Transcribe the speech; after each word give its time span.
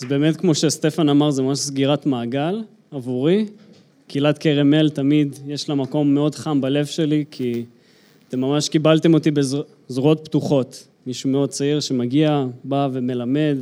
אז 0.00 0.04
באמת, 0.04 0.36
כמו 0.36 0.54
שסטפן 0.54 1.08
אמר, 1.08 1.30
זה 1.30 1.42
ממש 1.42 1.58
סגירת 1.58 2.06
מעגל 2.06 2.62
עבורי. 2.90 3.46
קהילת 4.08 4.38
כרם 4.38 4.74
אל 4.74 4.90
תמיד 4.90 5.38
יש 5.46 5.68
לה 5.68 5.74
מקום 5.74 6.14
מאוד 6.14 6.34
חם 6.34 6.60
בלב 6.60 6.86
שלי, 6.86 7.24
כי 7.30 7.64
אתם 8.28 8.40
ממש 8.40 8.68
קיבלתם 8.68 9.14
אותי 9.14 9.30
בזרועות 9.30 10.20
פתוחות. 10.24 10.86
מישהו 11.06 11.30
מאוד 11.30 11.48
צעיר 11.48 11.80
שמגיע, 11.80 12.44
בא 12.64 12.88
ומלמד, 12.92 13.56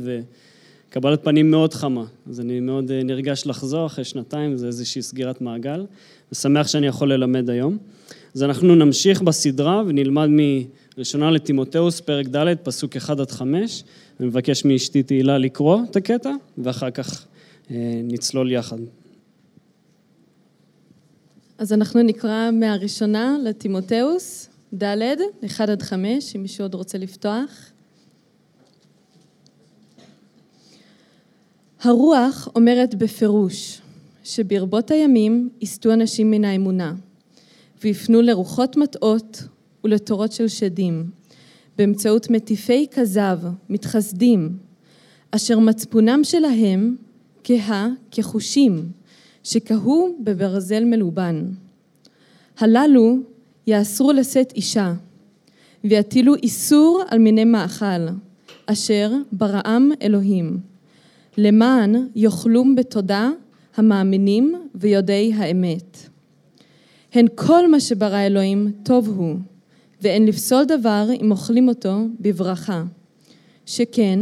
וקבלת 0.89 1.23
פנים 1.23 1.51
מאוד 1.51 1.73
חמה. 1.73 2.05
אז 2.29 2.39
אני 2.39 2.59
מאוד 2.59 2.91
אה, 2.91 3.03
נרגש 3.03 3.43
לחזור 3.45 3.85
אחרי 3.85 4.03
שנתיים, 4.03 4.57
זה 4.57 4.67
איזושהי 4.67 5.01
סגירת 5.01 5.41
מעגל, 5.41 5.85
ושמח 6.31 6.67
שאני 6.67 6.87
יכול 6.87 7.13
ללמד 7.13 7.49
היום. 7.49 7.77
אז 8.35 8.43
אנחנו 8.43 8.75
נמשיך 8.75 9.21
בסדרה 9.21 9.83
ונלמד 9.87 10.27
מראשונה 10.99 11.31
לטימותאוס, 11.31 11.99
פרק 11.99 12.27
ד', 12.27 12.55
פסוק 12.63 12.97
1 12.97 13.19
עד 13.19 13.31
5. 13.31 13.83
אני 14.19 14.27
מבקש 14.27 14.65
מאשתי 14.65 15.03
תהילה 15.03 15.37
לקרוא 15.37 15.81
את 15.89 15.95
הקטע, 15.95 16.31
ואחר 16.57 16.91
כך 16.91 17.25
אה, 17.71 18.01
נצלול 18.03 18.51
יחד. 18.51 18.77
אז 21.57 21.73
אנחנו 21.73 22.01
נקרא 22.01 22.51
מהראשונה 22.51 23.37
לטימותאוס, 23.43 24.49
ד', 24.73 24.93
1 25.45 25.69
עד 25.69 25.81
5, 25.81 26.35
אם 26.35 26.41
מישהו 26.41 26.63
עוד 26.65 26.73
רוצה 26.73 26.97
לפתוח. 26.97 27.71
הרוח 31.81 32.49
אומרת 32.55 32.95
בפירוש 32.95 33.81
שברבות 34.23 34.91
הימים 34.91 35.49
יסטו 35.61 35.93
אנשים 35.93 36.31
מן 36.31 36.45
האמונה 36.45 36.93
ויפנו 37.83 38.21
לרוחות 38.21 38.77
מטעות 38.77 39.43
ולתורות 39.83 40.31
של 40.31 40.47
שדים 40.47 41.09
באמצעות 41.77 42.29
מטיפי 42.29 42.87
כזב, 42.91 43.39
מתחסדים, 43.69 44.57
אשר 45.31 45.59
מצפונם 45.59 46.19
שלהם 46.23 46.95
כהה 47.43 47.89
כחושים 48.11 48.91
שכהו 49.43 50.17
בברזל 50.19 50.83
מלובן. 50.83 51.45
הללו 52.57 53.17
יאסרו 53.67 54.11
לשאת 54.11 54.53
אישה, 54.55 54.93
ויטילו 55.83 56.35
איסור 56.35 57.03
על 57.07 57.19
מיני 57.19 57.45
מאכל, 57.45 58.07
אשר 58.65 59.11
בראם 59.31 59.89
אלוהים, 60.01 60.59
למען 61.37 62.07
יאכלום 62.15 62.75
בתודה 62.75 63.31
המאמינים 63.75 64.55
ויודעי 64.75 65.33
האמת. 65.33 65.97
הן 67.13 67.25
כל 67.35 67.71
מה 67.71 67.79
שברא 67.79 68.19
אלוהים 68.19 68.71
טוב 68.83 69.07
הוא, 69.07 69.35
ואין 70.01 70.25
לפסול 70.25 70.65
דבר 70.65 71.07
אם 71.21 71.31
אוכלים 71.31 71.67
אותו 71.67 72.05
בברכה, 72.19 72.83
שכן 73.65 74.19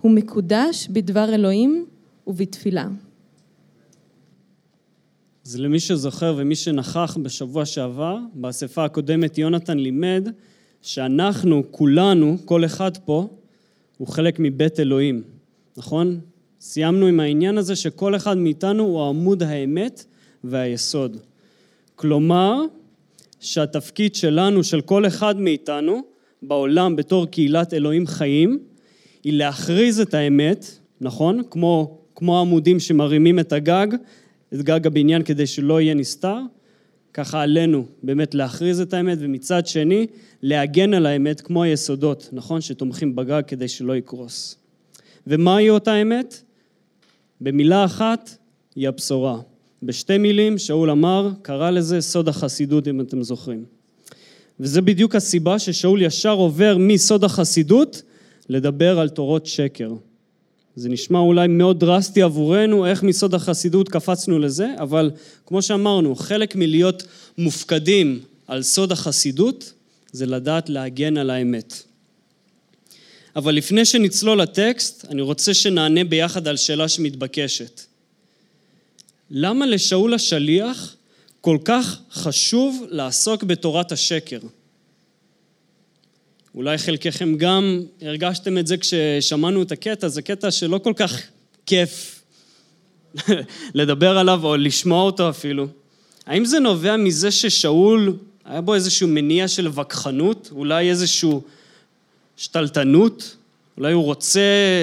הוא 0.00 0.12
מקודש 0.12 0.88
בדבר 0.90 1.34
אלוהים 1.34 1.86
ובתפילה. 2.26 2.88
אז 5.46 5.56
למי 5.56 5.80
שזוכר 5.80 6.34
ומי 6.38 6.56
שנכח 6.56 7.16
בשבוע 7.22 7.66
שעבר, 7.66 8.18
באספה 8.34 8.84
הקודמת 8.84 9.38
יונתן 9.38 9.78
לימד 9.78 10.28
שאנחנו, 10.82 11.62
כולנו, 11.70 12.36
כל 12.44 12.64
אחד 12.64 12.96
פה, 12.96 13.28
הוא 13.98 14.08
חלק 14.08 14.36
מבית 14.38 14.80
אלוהים, 14.80 15.22
נכון? 15.76 16.20
סיימנו 16.60 17.06
עם 17.06 17.20
העניין 17.20 17.58
הזה 17.58 17.76
שכל 17.76 18.16
אחד 18.16 18.38
מאיתנו 18.38 18.82
הוא 18.84 19.08
עמוד 19.08 19.42
האמת 19.42 20.04
והיסוד. 20.44 21.16
כלומר, 21.96 22.62
שהתפקיד 23.40 24.14
שלנו, 24.14 24.64
של 24.64 24.80
כל 24.80 25.06
אחד 25.06 25.40
מאיתנו, 25.40 26.02
בעולם 26.42 26.96
בתור 26.96 27.26
קהילת 27.26 27.74
אלוהים 27.74 28.06
חיים, 28.06 28.58
היא 29.24 29.32
להכריז 29.32 30.00
את 30.00 30.14
האמת, 30.14 30.66
נכון? 31.00 31.42
כמו, 31.50 31.98
כמו 32.14 32.40
עמודים 32.40 32.80
שמרימים 32.80 33.38
את 33.38 33.52
הגג, 33.52 33.86
את 34.54 34.62
גג 34.62 34.86
הבניין 34.86 35.22
כדי 35.22 35.46
שלא 35.46 35.80
יהיה 35.80 35.94
נסתר, 35.94 36.38
ככה 37.14 37.42
עלינו 37.42 37.86
באמת 38.02 38.34
להכריז 38.34 38.80
את 38.80 38.94
האמת, 38.94 39.18
ומצד 39.20 39.66
שני, 39.66 40.06
להגן 40.42 40.94
על 40.94 41.06
האמת 41.06 41.40
כמו 41.40 41.62
היסודות, 41.62 42.28
נכון? 42.32 42.60
שתומכים 42.60 43.16
בגג 43.16 43.42
כדי 43.46 43.68
שלא 43.68 43.96
יקרוס. 43.96 44.56
ומהי 45.26 45.70
אותה 45.70 45.94
אמת? 45.94 46.42
במילה 47.40 47.84
אחת, 47.84 48.36
היא 48.74 48.88
הבשורה. 48.88 49.40
בשתי 49.82 50.18
מילים, 50.18 50.58
שאול 50.58 50.90
אמר, 50.90 51.30
קרא 51.42 51.70
לזה 51.70 52.00
סוד 52.00 52.28
החסידות, 52.28 52.88
אם 52.88 53.00
אתם 53.00 53.22
זוכרים. 53.22 53.64
וזה 54.60 54.80
בדיוק 54.80 55.14
הסיבה 55.14 55.58
ששאול 55.58 56.02
ישר 56.02 56.32
עובר 56.32 56.76
מסוד 56.78 57.24
החסידות 57.24 58.02
לדבר 58.48 59.00
על 59.00 59.08
תורות 59.08 59.46
שקר. 59.46 59.92
זה 60.76 60.88
נשמע 60.88 61.18
אולי 61.18 61.48
מאוד 61.48 61.80
דרסטי 61.80 62.22
עבורנו, 62.22 62.86
איך 62.86 63.02
מסוד 63.02 63.34
החסידות 63.34 63.88
קפצנו 63.88 64.38
לזה, 64.38 64.68
אבל 64.78 65.10
כמו 65.46 65.62
שאמרנו, 65.62 66.14
חלק 66.14 66.56
מלהיות 66.56 67.02
מופקדים 67.38 68.20
על 68.46 68.62
סוד 68.62 68.92
החסידות, 68.92 69.72
זה 70.12 70.26
לדעת 70.26 70.68
להגן 70.68 71.16
על 71.16 71.30
האמת. 71.30 71.82
אבל 73.36 73.54
לפני 73.54 73.84
שנצלול 73.84 74.42
לטקסט, 74.42 75.04
אני 75.10 75.22
רוצה 75.22 75.54
שנענה 75.54 76.04
ביחד 76.04 76.48
על 76.48 76.56
שאלה 76.56 76.88
שמתבקשת. 76.88 77.89
למה 79.30 79.66
לשאול 79.66 80.14
השליח 80.14 80.96
כל 81.40 81.58
כך 81.64 81.98
חשוב 82.12 82.84
לעסוק 82.90 83.42
בתורת 83.42 83.92
השקר? 83.92 84.38
אולי 86.54 86.78
חלקכם 86.78 87.36
גם 87.36 87.82
הרגשתם 88.00 88.58
את 88.58 88.66
זה 88.66 88.76
כששמענו 88.76 89.62
את 89.62 89.72
הקטע, 89.72 90.08
זה 90.08 90.22
קטע 90.22 90.50
שלא 90.50 90.78
כל 90.78 90.92
כך 90.96 91.20
כיף 91.66 92.22
לדבר 93.74 94.18
עליו 94.18 94.44
או 94.44 94.56
לשמוע 94.56 95.02
אותו 95.02 95.30
אפילו. 95.30 95.66
האם 96.26 96.44
זה 96.44 96.58
נובע 96.58 96.96
מזה 96.96 97.30
ששאול, 97.30 98.16
היה 98.44 98.60
בו 98.60 98.74
איזשהו 98.74 99.08
מניע 99.08 99.48
של 99.48 99.68
וכחנות, 99.74 100.48
אולי 100.52 100.90
איזשהו 100.90 101.42
שתלטנות? 102.36 103.36
אולי 103.80 103.92
הוא 103.92 104.04
רוצה 104.04 104.40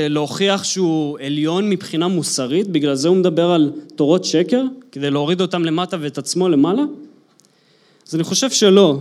להוכיח 0.09 0.63
שהוא 0.63 1.19
עליון 1.19 1.69
מבחינה 1.69 2.08
מוסרית, 2.08 2.68
בגלל 2.68 2.96
זה 2.96 3.08
הוא 3.08 3.18
מדבר 3.18 3.52
על 3.52 3.72
תורות 3.96 4.25
שקר, 4.25 4.63
כדי 4.91 5.12
להוריד 5.12 5.41
אותם 5.41 5.66
למטה 5.66 5.97
ואת 6.02 6.18
עצמו 6.18 6.50
למעלה? 6.50 6.81
אז 8.08 8.16
אני 8.16 8.24
חושב 8.24 8.52
שלא. 8.52 9.00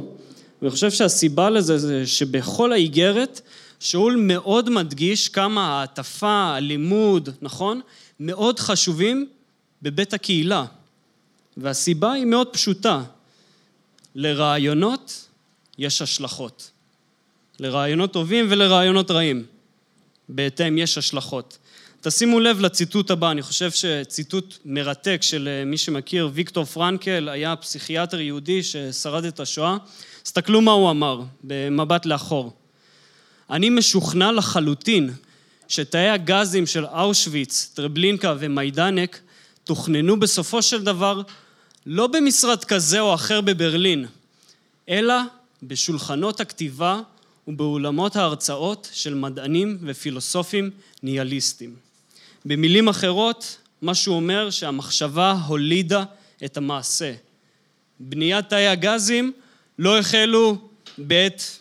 ואני 0.62 0.70
חושב 0.70 0.90
שהסיבה 0.90 1.50
לזה 1.50 1.78
זה 1.78 2.06
שבכל 2.06 2.72
האיגרת 2.72 3.40
שאול 3.80 4.16
מאוד 4.16 4.70
מדגיש 4.70 5.28
כמה 5.28 5.66
העטפה, 5.80 6.54
הלימוד, 6.56 7.28
נכון? 7.42 7.80
מאוד 8.20 8.58
חשובים 8.58 9.26
בבית 9.82 10.14
הקהילה. 10.14 10.64
והסיבה 11.56 12.12
היא 12.12 12.24
מאוד 12.24 12.46
פשוטה. 12.46 13.02
לרעיונות 14.14 15.26
יש 15.78 16.02
השלכות. 16.02 16.70
לרעיונות 17.60 18.12
טובים 18.12 18.46
ולרעיונות 18.48 19.10
רעים. 19.10 19.55
בהתאם 20.28 20.78
יש 20.78 20.98
השלכות. 20.98 21.58
תשימו 22.00 22.40
לב 22.40 22.60
לציטוט 22.60 23.10
הבא, 23.10 23.30
אני 23.30 23.42
חושב 23.42 23.70
שציטוט 23.70 24.58
מרתק 24.64 25.18
של 25.20 25.48
אה, 25.48 25.64
מי 25.64 25.78
שמכיר, 25.78 26.30
ויקטור 26.32 26.64
פרנקל, 26.64 27.28
היה 27.28 27.56
פסיכיאטר 27.56 28.20
יהודי 28.20 28.62
ששרד 28.62 29.24
את 29.24 29.40
השואה. 29.40 29.76
תסתכלו 30.22 30.60
מה 30.60 30.70
הוא 30.70 30.90
אמר 30.90 31.22
במבט 31.44 32.06
לאחור. 32.06 32.52
אני 33.50 33.70
משוכנע 33.70 34.32
לחלוטין 34.32 35.10
שתאי 35.68 36.08
הגזים 36.08 36.66
של 36.66 36.84
אושוויץ, 36.86 37.70
טרבלינקה 37.74 38.34
ומיידנק 38.38 39.20
תוכננו 39.64 40.20
בסופו 40.20 40.62
של 40.62 40.82
דבר 40.82 41.22
לא 41.86 42.06
במשרד 42.06 42.64
כזה 42.64 43.00
או 43.00 43.14
אחר 43.14 43.40
בברלין, 43.40 44.06
אלא 44.88 45.14
בשולחנות 45.62 46.40
הכתיבה 46.40 47.00
ובאולמות 47.48 48.16
ההרצאות 48.16 48.88
של 48.92 49.14
מדענים 49.14 49.78
ופילוסופים 49.82 50.70
ניהליסטים. 51.02 51.76
במילים 52.44 52.88
אחרות, 52.88 53.58
מה 53.82 53.94
שהוא 53.94 54.16
אומר 54.16 54.50
שהמחשבה 54.50 55.32
הולידה 55.32 56.04
את 56.44 56.56
המעשה. 56.56 57.14
בניית 58.00 58.48
תאי 58.48 58.66
הגזים 58.66 59.32
לא 59.78 59.98
החלו 59.98 60.58
בעת 60.98 61.58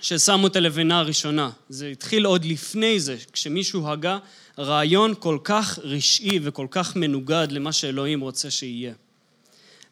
ששמו 0.00 0.46
את 0.46 0.56
הלבנה 0.56 0.98
הראשונה. 0.98 1.50
זה 1.68 1.86
התחיל 1.86 2.24
עוד 2.24 2.44
לפני 2.44 3.00
זה, 3.00 3.16
כשמישהו 3.32 3.88
הגה 3.88 4.18
רעיון 4.58 5.14
כל 5.18 5.38
כך 5.44 5.78
רשעי 5.82 6.40
וכל 6.42 6.66
כך 6.70 6.96
מנוגד 6.96 7.46
למה 7.50 7.72
שאלוהים 7.72 8.20
רוצה 8.20 8.50
שיהיה. 8.50 8.92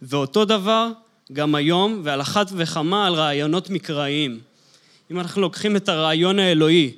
ואותו 0.03 0.45
דבר 0.45 0.89
גם 1.33 1.55
היום, 1.55 2.01
ועל 2.05 2.21
אחת 2.21 2.47
וכמה 2.57 3.07
על 3.07 3.15
רעיונות 3.15 3.71
מקראיים. 3.71 4.41
אם 5.11 5.21
אנחנו 5.21 5.43
לוקחים 5.43 5.77
את 5.77 5.89
הרעיון 5.89 6.39
האלוהי, 6.39 6.93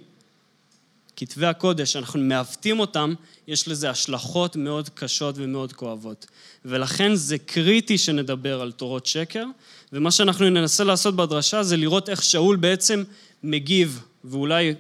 כתבי 1.17 1.47
הקודש, 1.47 1.97
אנחנו 1.97 2.21
מעוותים 2.21 2.81
אותם, 2.81 3.15
יש 3.47 3.69
לזה 3.69 3.91
השלכות 3.91 4.57
מאוד 4.57 4.89
קשות 4.89 5.35
ומאוד 5.39 5.73
כואבות. 5.73 6.27
ולכן 6.65 7.15
זה 7.15 7.39
קריטי 7.39 7.99
שנדבר 7.99 8.61
על 8.61 8.73
תורות 8.73 9.07
שקר, 9.07 9.45
ומה 9.93 10.11
שאנחנו 10.11 10.51
ננסה 10.51 10.85
לעשות 10.85 11.17
בדרשה 11.17 11.63
זה 11.63 11.77
לראות 11.77 12.09
איך 12.09 12.23
שאול 12.23 12.57
בעצם 12.57 13.05
מגיב 13.43 14.03
ואולי 14.25 14.75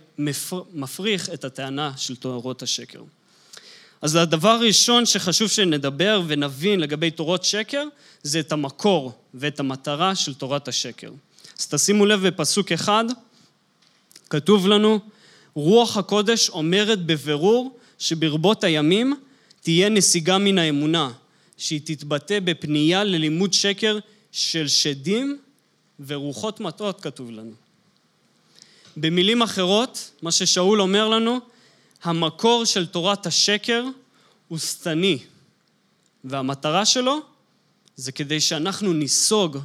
מפריך 0.72 1.30
את 1.30 1.44
הטענה 1.44 1.92
של 1.96 2.16
תורות 2.16 2.62
השקר. 2.62 3.02
אז 4.02 4.14
הדבר 4.14 4.48
הראשון 4.48 5.06
שחשוב 5.06 5.48
שנדבר 5.48 6.22
ונבין 6.26 6.80
לגבי 6.80 7.10
תורות 7.10 7.44
שקר, 7.44 7.84
זה 8.22 8.40
את 8.40 8.52
המקור 8.52 9.12
ואת 9.34 9.60
המטרה 9.60 10.14
של 10.14 10.34
תורת 10.34 10.68
השקר. 10.68 11.10
אז 11.58 11.66
תשימו 11.66 12.06
לב 12.06 12.26
בפסוק 12.26 12.72
אחד, 12.72 13.04
כתוב 14.30 14.66
לנו, 14.68 15.00
רוח 15.54 15.96
הקודש 15.96 16.48
אומרת 16.48 17.06
בבירור 17.06 17.78
שברבות 17.98 18.64
הימים 18.64 19.14
תהיה 19.60 19.88
נסיגה 19.88 20.38
מן 20.38 20.58
האמונה, 20.58 21.12
שהיא 21.56 21.80
תתבטא 21.84 22.40
בפנייה 22.40 23.04
ללימוד 23.04 23.52
שקר 23.52 23.98
של 24.32 24.68
שדים 24.68 25.38
ורוחות 26.06 26.60
מטעות, 26.60 27.00
כתוב 27.00 27.30
לנו. 27.30 27.52
במילים 28.96 29.42
אחרות, 29.42 30.10
מה 30.22 30.32
ששאול 30.32 30.80
אומר 30.80 31.08
לנו, 31.08 31.38
המקור 32.02 32.64
של 32.64 32.86
תורת 32.86 33.26
השקר 33.26 33.84
הוא 34.48 34.58
שטני, 34.58 35.18
והמטרה 36.24 36.84
שלו 36.84 37.20
זה 37.96 38.12
כדי 38.12 38.40
שאנחנו 38.40 38.92
ניסוג 38.92 39.58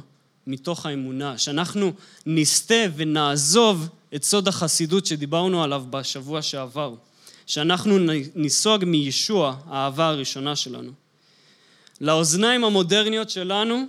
מתוך 0.46 0.86
האמונה, 0.86 1.38
שאנחנו 1.38 1.92
נסטה 2.26 2.84
ונעזוב 2.96 3.88
את 4.14 4.24
סוד 4.24 4.48
החסידות 4.48 5.06
שדיברנו 5.06 5.64
עליו 5.64 5.84
בשבוע 5.90 6.42
שעבר, 6.42 6.94
שאנחנו 7.46 7.98
ניסוג 8.34 8.84
מישוע, 8.84 9.56
האהבה 9.66 10.08
הראשונה 10.08 10.56
שלנו. 10.56 10.92
לאוזניים 12.00 12.64
המודרניות 12.64 13.30
שלנו 13.30 13.84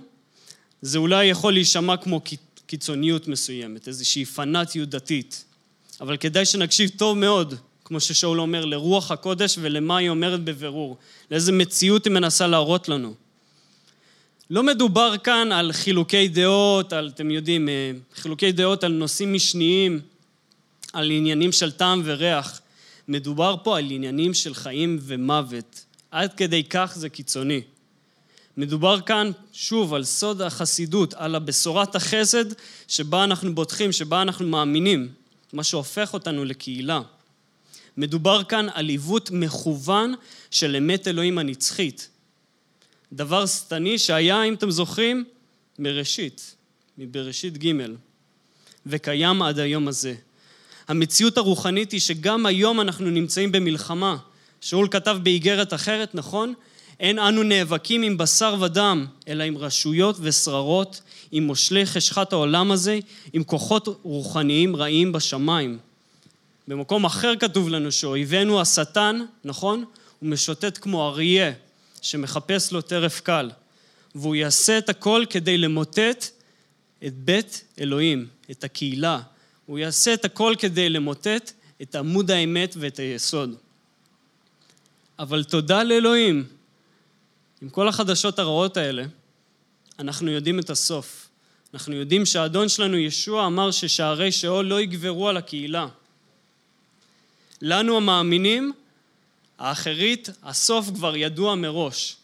זה 0.82 0.98
אולי 0.98 1.24
יכול 1.24 1.52
להישמע 1.52 1.96
כמו 1.96 2.20
קיצוניות 2.66 3.28
מסוימת, 3.28 3.88
איזושהי 3.88 4.24
פנאטיות 4.24 4.88
דתית, 4.88 5.44
אבל 6.00 6.16
כדאי 6.16 6.44
שנקשיב 6.44 6.90
טוב 6.96 7.18
מאוד, 7.18 7.54
כמו 7.84 8.00
ששאול 8.00 8.40
אומר, 8.40 8.64
לרוח 8.64 9.10
הקודש 9.10 9.58
ולמה 9.60 9.96
היא 9.96 10.08
אומרת 10.08 10.44
בבירור, 10.44 10.96
לאיזה 11.30 11.52
מציאות 11.52 12.04
היא 12.04 12.12
מנסה 12.12 12.46
להראות 12.46 12.88
לנו. 12.88 13.14
לא 14.50 14.62
מדובר 14.62 15.14
כאן 15.24 15.52
על 15.52 15.72
חילוקי 15.72 16.28
דעות, 16.28 16.92
על, 16.92 17.10
אתם 17.14 17.30
יודעים, 17.30 17.68
אה, 17.68 17.92
חילוקי 18.14 18.52
דעות 18.52 18.84
על 18.84 18.92
נושאים 18.92 19.32
משניים, 19.32 20.00
על 20.92 21.10
עניינים 21.10 21.52
של 21.52 21.70
טעם 21.70 22.02
וריח. 22.04 22.60
מדובר 23.08 23.56
פה 23.62 23.78
על 23.78 23.90
עניינים 23.90 24.34
של 24.34 24.54
חיים 24.54 24.98
ומוות. 25.02 25.84
עד 26.10 26.34
כדי 26.34 26.64
כך 26.64 26.92
זה 26.96 27.08
קיצוני. 27.08 27.60
מדובר 28.56 29.00
כאן, 29.00 29.30
שוב, 29.52 29.94
על 29.94 30.04
סוד 30.04 30.42
החסידות, 30.42 31.14
על 31.14 31.34
הבשורת 31.34 31.94
החסד 31.94 32.44
שבה 32.88 33.24
אנחנו 33.24 33.54
בוטחים, 33.54 33.92
שבה 33.92 34.22
אנחנו 34.22 34.46
מאמינים, 34.46 35.08
מה 35.52 35.64
שהופך 35.64 36.14
אותנו 36.14 36.44
לקהילה. 36.44 37.00
מדובר 37.96 38.44
כאן 38.44 38.66
על 38.74 38.88
עיוות 38.88 39.30
מכוון 39.30 40.14
של 40.50 40.76
אמת 40.76 41.08
אלוהים 41.08 41.38
הנצחית. 41.38 42.08
דבר 43.12 43.46
שטני 43.46 43.98
שהיה, 43.98 44.42
אם 44.42 44.54
אתם 44.54 44.70
זוכרים, 44.70 45.24
מראשית, 45.78 46.56
מבראשית 46.98 47.64
ג', 47.64 47.72
וקיים 48.86 49.42
עד 49.42 49.58
היום 49.58 49.88
הזה. 49.88 50.14
המציאות 50.88 51.38
הרוחנית 51.38 51.92
היא 51.92 52.00
שגם 52.00 52.46
היום 52.46 52.80
אנחנו 52.80 53.10
נמצאים 53.10 53.52
במלחמה. 53.52 54.16
שאול 54.60 54.88
כתב 54.90 55.18
באיגרת 55.22 55.74
אחרת, 55.74 56.14
נכון? 56.14 56.54
אין 57.00 57.18
אנו 57.18 57.42
נאבקים 57.42 58.02
עם 58.02 58.18
בשר 58.18 58.56
ודם, 58.60 59.06
אלא 59.28 59.44
עם 59.44 59.58
רשויות 59.58 60.16
ושררות, 60.20 61.00
עם 61.32 61.46
מושלי 61.46 61.86
חשכת 61.86 62.32
העולם 62.32 62.70
הזה, 62.70 62.98
עם 63.32 63.44
כוחות 63.44 64.00
רוחניים 64.02 64.76
רעים 64.76 65.12
בשמיים. 65.12 65.78
במקום 66.68 67.04
אחר 67.04 67.36
כתוב 67.36 67.68
לנו 67.68 67.92
שאויבינו 67.92 68.60
השטן, 68.60 69.24
נכון? 69.44 69.84
הוא 70.18 70.28
משוטט 70.28 70.78
כמו 70.82 71.08
אריה 71.08 71.52
שמחפש 72.02 72.72
לו 72.72 72.80
טרף 72.80 73.20
קל, 73.20 73.50
והוא 74.14 74.34
יעשה 74.34 74.78
את 74.78 74.88
הכל 74.88 75.24
כדי 75.30 75.58
למוטט 75.58 76.26
את 77.06 77.14
בית 77.14 77.64
אלוהים, 77.78 78.26
את 78.50 78.64
הקהילה. 78.64 79.20
הוא 79.66 79.78
יעשה 79.78 80.14
את 80.14 80.24
הכל 80.24 80.54
כדי 80.58 80.88
למוטט 80.88 81.52
את 81.82 81.94
עמוד 81.94 82.30
האמת 82.30 82.74
ואת 82.78 82.98
היסוד. 82.98 83.56
אבל 85.18 85.44
תודה 85.44 85.82
לאלוהים, 85.82 86.44
עם 87.62 87.68
כל 87.68 87.88
החדשות 87.88 88.38
הרעות 88.38 88.76
האלה, 88.76 89.04
אנחנו 89.98 90.30
יודעים 90.30 90.58
את 90.58 90.70
הסוף. 90.70 91.28
אנחנו 91.74 91.94
יודעים 91.94 92.26
שהאדון 92.26 92.68
שלנו, 92.68 92.96
ישוע, 92.96 93.46
אמר 93.46 93.70
ששערי 93.70 94.32
שאול 94.32 94.66
לא 94.66 94.80
יגברו 94.80 95.28
על 95.28 95.36
הקהילה. 95.36 95.86
לנו 97.62 97.96
המאמינים, 97.96 98.72
האחרית, 99.62 100.28
הסוף 100.42 100.90
כבר 100.94 101.16
ידוע 101.16 101.54
מראש, 101.54 102.16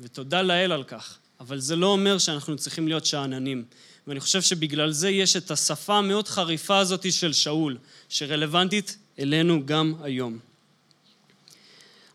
ותודה 0.00 0.42
לאל 0.42 0.72
על 0.72 0.84
כך. 0.84 1.18
אבל 1.40 1.58
זה 1.58 1.76
לא 1.76 1.86
אומר 1.86 2.18
שאנחנו 2.18 2.56
צריכים 2.56 2.88
להיות 2.88 3.06
שאננים. 3.06 3.64
ואני 4.06 4.20
חושב 4.20 4.42
שבגלל 4.42 4.90
זה 4.90 5.10
יש 5.10 5.36
את 5.36 5.50
השפה 5.50 5.98
המאוד 5.98 6.28
חריפה 6.28 6.78
הזאת 6.78 7.12
של 7.12 7.32
שאול, 7.32 7.78
שרלוונטית 8.08 8.96
אלינו 9.18 9.66
גם 9.66 9.94
היום. 10.02 10.38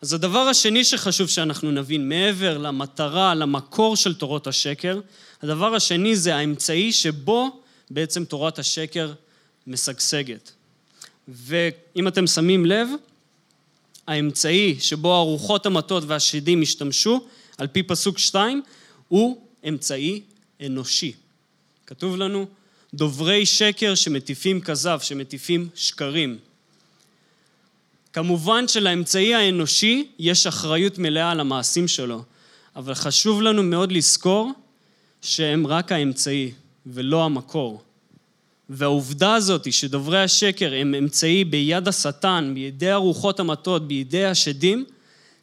אז 0.01 0.13
הדבר 0.13 0.39
השני 0.39 0.83
שחשוב 0.83 1.29
שאנחנו 1.29 1.71
נבין, 1.71 2.09
מעבר 2.09 2.57
למטרה, 2.57 3.35
למקור 3.35 3.95
של 3.95 4.13
תורות 4.13 4.47
השקר, 4.47 4.99
הדבר 5.41 5.75
השני 5.75 6.15
זה 6.15 6.35
האמצעי 6.35 6.91
שבו 6.91 7.61
בעצם 7.89 8.25
תורת 8.25 8.59
השקר 8.59 9.13
משגשגת. 9.67 10.51
ואם 11.27 12.07
אתם 12.07 12.27
שמים 12.27 12.65
לב, 12.65 12.89
האמצעי 14.09 14.75
שבו 14.79 15.13
הרוחות 15.13 15.65
המטות 15.65 16.03
והשדים 16.07 16.61
השתמשו, 16.61 17.21
על 17.57 17.67
פי 17.67 17.83
פסוק 17.83 18.17
שתיים, 18.17 18.61
הוא 19.07 19.41
אמצעי 19.67 20.21
אנושי. 20.65 21.13
כתוב 21.87 22.17
לנו, 22.17 22.45
דוברי 22.93 23.45
שקר 23.45 23.95
שמטיפים 23.95 24.61
כזב, 24.61 24.99
שמטיפים 25.01 25.69
שקרים. 25.75 26.37
כמובן 28.13 28.67
שלאמצעי 28.67 29.35
האנושי 29.35 30.07
יש 30.19 30.47
אחריות 30.47 30.97
מלאה 30.97 31.31
על 31.31 31.39
המעשים 31.39 31.87
שלו, 31.87 32.23
אבל 32.75 32.93
חשוב 32.93 33.41
לנו 33.41 33.63
מאוד 33.63 33.91
לזכור 33.91 34.51
שהם 35.21 35.67
רק 35.67 35.91
האמצעי 35.91 36.51
ולא 36.85 37.25
המקור. 37.25 37.81
והעובדה 38.69 39.35
הזאת 39.35 39.65
היא 39.65 39.73
שדוברי 39.73 40.23
השקר 40.23 40.73
הם 40.73 40.95
אמצעי 40.95 41.43
ביד 41.43 41.87
השטן, 41.87 42.51
בידי 42.53 42.89
הרוחות 42.89 43.39
המטות, 43.39 43.87
בידי 43.87 44.25
השדים, 44.25 44.85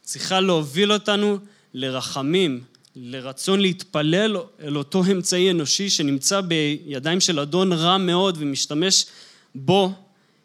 צריכה 0.02 0.40
להוביל 0.40 0.92
אותנו 0.92 1.38
לרחמים, 1.74 2.60
לרצון 2.96 3.60
להתפלל 3.60 4.36
אל 4.62 4.76
אותו 4.76 5.04
אמצעי 5.12 5.50
אנושי 5.50 5.90
שנמצא 5.90 6.40
בידיים 6.40 7.20
של 7.20 7.40
אדון 7.40 7.72
רע 7.72 7.98
מאוד 7.98 8.36
ומשתמש 8.38 9.06
בו 9.54 9.92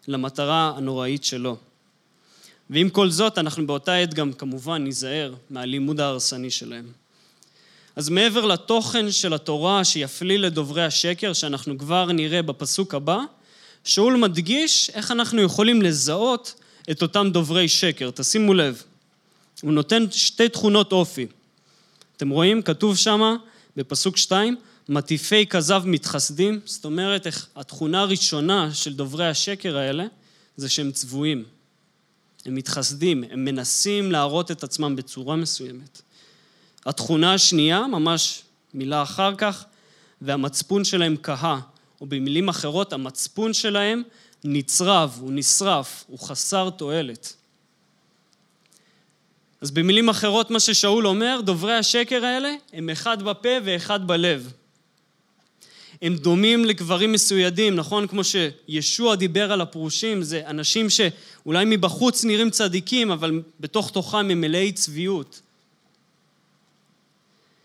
למטרה 0.07 0.73
הנוראית 0.77 1.23
שלו. 1.23 1.57
ועם 2.69 2.89
כל 2.89 3.09
זאת, 3.09 3.37
אנחנו 3.37 3.67
באותה 3.67 3.93
עת 3.93 4.13
גם 4.13 4.33
כמובן 4.33 4.83
ניזהר 4.83 5.33
מהלימוד 5.49 5.99
ההרסני 5.99 6.51
שלהם. 6.51 7.00
אז 7.95 8.09
מעבר 8.09 8.45
לתוכן 8.45 9.11
של 9.11 9.33
התורה 9.33 9.83
שיפליל 9.83 10.45
לדוברי 10.45 10.85
השקר, 10.85 11.33
שאנחנו 11.33 11.77
כבר 11.77 12.11
נראה 12.11 12.41
בפסוק 12.41 12.95
הבא, 12.95 13.19
שאול 13.83 14.15
מדגיש 14.15 14.91
איך 14.93 15.11
אנחנו 15.11 15.41
יכולים 15.41 15.81
לזהות 15.81 16.53
את 16.91 17.01
אותם 17.01 17.29
דוברי 17.31 17.67
שקר. 17.67 18.09
תשימו 18.11 18.53
לב, 18.53 18.83
הוא 19.61 19.73
נותן 19.73 20.05
שתי 20.11 20.49
תכונות 20.49 20.91
אופי. 20.91 21.27
אתם 22.17 22.29
רואים? 22.29 22.61
כתוב 22.61 22.97
שמה 22.97 23.35
בפסוק 23.77 24.17
שתיים, 24.17 24.55
מטיפי 24.89 25.45
כזב 25.45 25.83
מתחסדים, 25.85 26.59
זאת 26.65 26.85
אומרת, 26.85 27.27
התכונה 27.55 28.01
הראשונה 28.01 28.73
של 28.73 28.93
דוברי 28.93 29.27
השקר 29.27 29.77
האלה 29.77 30.05
זה 30.57 30.69
שהם 30.69 30.91
צבועים. 30.91 31.43
הם 32.45 32.55
מתחסדים, 32.55 33.23
הם 33.31 33.45
מנסים 33.45 34.11
להראות 34.11 34.51
את 34.51 34.63
עצמם 34.63 34.95
בצורה 34.95 35.35
מסוימת. 35.35 36.01
התכונה 36.85 37.33
השנייה, 37.33 37.87
ממש 37.87 38.43
מילה 38.73 39.01
אחר 39.01 39.35
כך, 39.35 39.65
והמצפון 40.21 40.83
שלהם 40.83 41.15
כהה, 41.23 41.59
או 42.01 42.05
במילים 42.05 42.49
אחרות, 42.49 42.93
המצפון 42.93 43.53
שלהם 43.53 44.03
נצרב, 44.43 45.17
הוא 45.21 45.31
נשרף, 45.33 46.03
הוא 46.07 46.19
חסר 46.19 46.69
תועלת. 46.69 47.33
אז 49.61 49.71
במילים 49.71 50.09
אחרות, 50.09 50.51
מה 50.51 50.59
ששאול 50.59 51.07
אומר, 51.07 51.39
דוברי 51.43 51.73
השקר 51.73 52.25
האלה 52.25 52.53
הם 52.73 52.89
אחד 52.89 53.23
בפה 53.23 53.49
ואחד 53.63 54.07
בלב. 54.07 54.51
הם 56.01 56.15
דומים 56.15 56.65
לגברים 56.65 57.11
מסוידים, 57.11 57.75
נכון? 57.75 58.07
כמו 58.07 58.21
שישוע 58.23 59.15
דיבר 59.15 59.51
על 59.51 59.61
הפרושים, 59.61 60.23
זה 60.23 60.47
אנשים 60.47 60.87
שאולי 60.89 61.65
מבחוץ 61.67 62.23
נראים 62.23 62.49
צדיקים, 62.49 63.11
אבל 63.11 63.41
בתוך 63.59 63.91
תוכם 63.91 64.17
הם 64.17 64.41
מלאי 64.41 64.71
צביעות. 64.71 65.41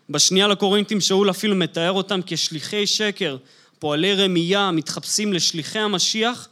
בשנייה 0.09 0.47
לקורינטים 0.47 1.01
שאול 1.01 1.29
אפילו 1.29 1.55
מתאר 1.55 1.91
אותם 1.91 2.19
כשליחי 2.25 2.87
שקר, 2.87 3.37
פועלי 3.79 4.13
רמייה, 4.13 4.71
מתחפשים 4.71 5.33
לשליחי 5.33 5.79
המשיח, 5.79 6.47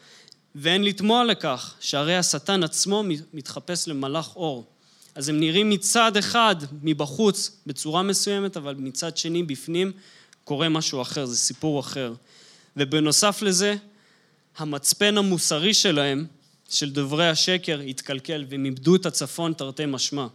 ואין 0.56 0.84
לתמוה 0.84 1.24
לכך, 1.24 1.74
שהרי 1.80 2.18
השטן 2.18 2.64
עצמו 2.64 3.04
מתחפש 3.34 3.88
למלאך 3.88 4.36
אור. 4.36 4.66
אז 5.16 5.30
הם 5.30 5.40
נראים 5.40 5.70
מצד 5.70 6.18
אחד, 6.18 6.56
מבחוץ, 6.82 7.52
בצורה 7.68 8.04
מסוימת, 8.04 8.58
אבל 8.58 8.76
מצד 8.78 9.18
שני, 9.18 9.44
בפנים, 9.44 9.92
קורה 10.44 10.70
משהו 10.70 11.02
אחר, 11.02 11.26
זה 11.26 11.38
סיפור 11.38 11.80
אחר. 11.80 12.14
ובנוסף 12.78 13.42
לזה, 13.42 13.76
המצפן 14.58 15.18
המוסרי 15.18 15.74
שלהם, 15.74 16.26
של 16.70 16.90
דוברי 16.90 17.30
השקר, 17.30 17.80
התקלקל, 17.80 18.46
והם 18.50 18.66
איבדו 18.66 18.96
את 18.96 19.06
הצפון 19.06 19.54
תרתי 19.54 19.86
משמע. 19.86 20.28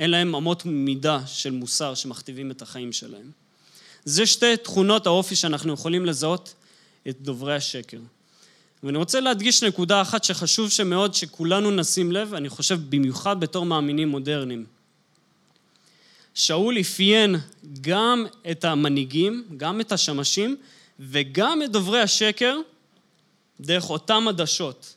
אין 0.00 0.10
להם 0.10 0.34
אמות 0.34 0.66
מידה 0.66 1.20
של 1.26 1.50
מוסר 1.50 1.94
שמכתיבים 1.94 2.50
את 2.50 2.62
החיים 2.62 2.92
שלהם. 2.92 3.30
זה 4.04 4.26
שתי 4.26 4.56
תכונות 4.56 5.06
האופי 5.06 5.36
שאנחנו 5.36 5.72
יכולים 5.72 6.06
לזהות 6.06 6.54
את 7.08 7.16
דוברי 7.20 7.54
השקר. 7.54 7.98
ואני 8.82 8.98
רוצה 8.98 9.20
להדגיש 9.20 9.62
נקודה 9.62 10.02
אחת 10.02 10.24
שחשוב 10.24 10.70
שמאוד 10.70 11.14
שכולנו 11.14 11.70
נשים 11.70 12.12
לב, 12.12 12.34
אני 12.34 12.48
חושב 12.48 12.80
במיוחד 12.88 13.40
בתור 13.40 13.66
מאמינים 13.66 14.08
מודרניים. 14.08 14.66
שאול 16.34 16.80
אפיין 16.80 17.36
גם 17.80 18.26
את 18.50 18.64
המנהיגים, 18.64 19.44
גם 19.56 19.80
את 19.80 19.92
השמשים, 19.92 20.56
וגם 21.00 21.62
את 21.62 21.72
דוברי 21.72 22.00
השקר 22.00 22.56
דרך 23.60 23.90
אותם 23.90 24.28
עדשות. 24.28 24.94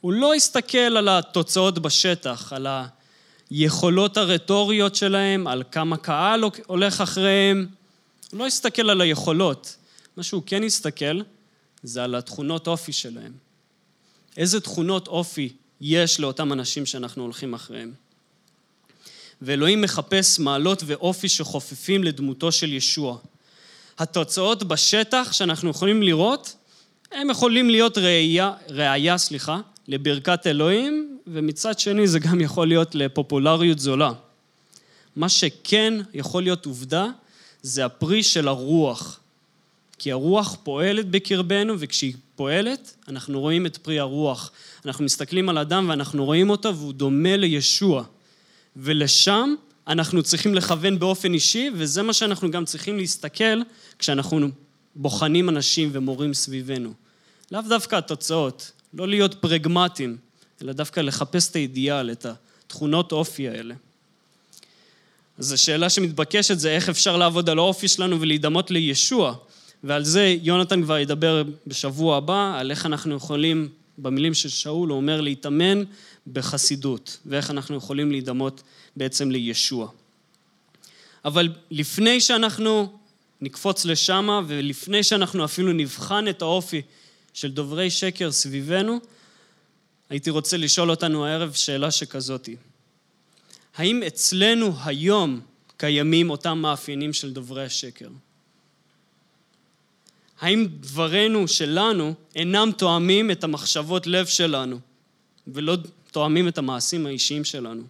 הוא 0.00 0.12
לא 0.12 0.34
הסתכל 0.34 0.78
על 0.78 1.08
התוצאות 1.08 1.78
בשטח, 1.78 2.52
על 2.52 2.66
היכולות 3.52 4.16
הרטוריות 4.16 4.94
שלהם, 4.94 5.46
על 5.46 5.62
כמה 5.72 5.96
קהל 5.96 6.44
הולך 6.66 7.00
אחריהם, 7.00 7.66
הוא 8.30 8.38
לא 8.38 8.46
הסתכל 8.46 8.90
על 8.90 9.00
היכולות. 9.00 9.76
מה 10.16 10.22
שהוא 10.22 10.42
כן 10.46 10.64
הסתכל 10.64 11.20
זה 11.82 12.04
על 12.04 12.14
התכונות 12.14 12.66
אופי 12.66 12.92
שלהם. 12.92 13.32
איזה 14.36 14.60
תכונות 14.60 15.08
אופי 15.08 15.52
יש 15.80 16.20
לאותם 16.20 16.52
אנשים 16.52 16.86
שאנחנו 16.86 17.22
הולכים 17.22 17.54
אחריהם. 17.54 17.92
ואלוהים 19.42 19.80
מחפש 19.80 20.38
מעלות 20.38 20.82
ואופי 20.86 21.28
שחופפים 21.28 22.04
לדמותו 22.04 22.52
של 22.52 22.72
ישוע. 22.72 23.18
התוצאות 23.98 24.64
בשטח 24.64 25.32
שאנחנו 25.32 25.70
יכולים 25.70 26.02
לראות, 26.02 26.56
הם 27.12 27.30
יכולים 27.30 27.70
להיות 27.70 27.98
ראייה, 27.98 28.52
ראייה 28.68 29.18
סליחה, 29.18 29.60
לברכת 29.88 30.46
אלוהים, 30.46 31.11
ומצד 31.26 31.78
שני 31.78 32.08
זה 32.08 32.18
גם 32.18 32.40
יכול 32.40 32.68
להיות 32.68 32.94
לפופולריות 32.94 33.78
זולה. 33.78 34.12
מה 35.16 35.28
שכן 35.28 35.94
יכול 36.14 36.42
להיות 36.42 36.66
עובדה, 36.66 37.06
זה 37.62 37.84
הפרי 37.84 38.22
של 38.22 38.48
הרוח. 38.48 39.20
כי 39.98 40.12
הרוח 40.12 40.56
פועלת 40.62 41.10
בקרבנו, 41.10 41.74
וכשהיא 41.78 42.14
פועלת, 42.36 42.94
אנחנו 43.08 43.40
רואים 43.40 43.66
את 43.66 43.76
פרי 43.76 43.98
הרוח. 43.98 44.50
אנחנו 44.86 45.04
מסתכלים 45.04 45.48
על 45.48 45.58
אדם 45.58 45.86
ואנחנו 45.88 46.24
רואים 46.24 46.50
אותו, 46.50 46.76
והוא 46.76 46.92
דומה 46.92 47.36
לישוע. 47.36 48.04
ולשם 48.76 49.54
אנחנו 49.88 50.22
צריכים 50.22 50.54
לכוון 50.54 50.98
באופן 50.98 51.34
אישי, 51.34 51.70
וזה 51.74 52.02
מה 52.02 52.12
שאנחנו 52.12 52.50
גם 52.50 52.64
צריכים 52.64 52.96
להסתכל 52.98 53.62
כשאנחנו 53.98 54.48
בוחנים 54.94 55.48
אנשים 55.48 55.90
ומורים 55.92 56.34
סביבנו. 56.34 56.92
לאו 57.52 57.60
דווקא 57.68 57.96
התוצאות, 57.96 58.70
לא 58.94 59.08
להיות 59.08 59.34
פרגמטיים, 59.34 60.16
אלא 60.62 60.72
דווקא 60.72 61.00
לחפש 61.00 61.50
את 61.50 61.56
האידיאל, 61.56 62.10
את 62.10 62.26
התכונות 62.26 63.12
אופי 63.12 63.48
האלה. 63.48 63.74
אז 65.38 65.52
השאלה 65.52 65.90
שמתבקשת 65.90 66.58
זה 66.58 66.70
איך 66.70 66.88
אפשר 66.88 67.16
לעבוד 67.16 67.50
על 67.50 67.58
האופי 67.58 67.88
שלנו 67.88 68.20
ולהידמות 68.20 68.70
לישוע. 68.70 69.34
ועל 69.84 70.04
זה 70.04 70.36
יונתן 70.42 70.82
כבר 70.82 70.98
ידבר 70.98 71.42
בשבוע 71.66 72.16
הבא, 72.16 72.58
על 72.58 72.70
איך 72.70 72.86
אנחנו 72.86 73.14
יכולים, 73.14 73.68
במילים 73.98 74.34
של 74.34 74.48
שאול, 74.48 74.88
הוא 74.88 74.96
אומר 74.96 75.20
להתאמן 75.20 75.82
בחסידות, 76.32 77.18
ואיך 77.26 77.50
אנחנו 77.50 77.76
יכולים 77.76 78.10
להידמות 78.10 78.62
בעצם 78.96 79.30
לישוע. 79.30 79.88
אבל 81.24 81.48
לפני 81.70 82.20
שאנחנו 82.20 82.98
נקפוץ 83.40 83.84
לשם, 83.84 84.44
ולפני 84.46 85.02
שאנחנו 85.02 85.44
אפילו 85.44 85.72
נבחן 85.72 86.28
את 86.28 86.42
האופי 86.42 86.82
של 87.34 87.50
דוברי 87.50 87.90
שקר 87.90 88.32
סביבנו, 88.32 89.00
הייתי 90.12 90.30
רוצה 90.30 90.56
לשאול 90.56 90.90
אותנו 90.90 91.26
הערב 91.26 91.52
שאלה 91.52 91.90
שכזאתי. 91.90 92.56
האם 93.76 94.02
אצלנו 94.02 94.74
היום 94.84 95.40
קיימים 95.76 96.30
אותם 96.30 96.58
מאפיינים 96.58 97.12
של 97.12 97.32
דוברי 97.32 97.64
השקר? 97.64 98.08
האם 100.40 100.66
דברינו 100.80 101.48
שלנו 101.48 102.14
אינם 102.34 102.70
תואמים 102.78 103.30
את 103.30 103.44
המחשבות 103.44 104.06
לב 104.06 104.26
שלנו 104.26 104.78
ולא 105.46 105.76
תואמים 106.10 106.48
את 106.48 106.58
המעשים 106.58 107.06
האישיים 107.06 107.44
שלנו? 107.44 107.82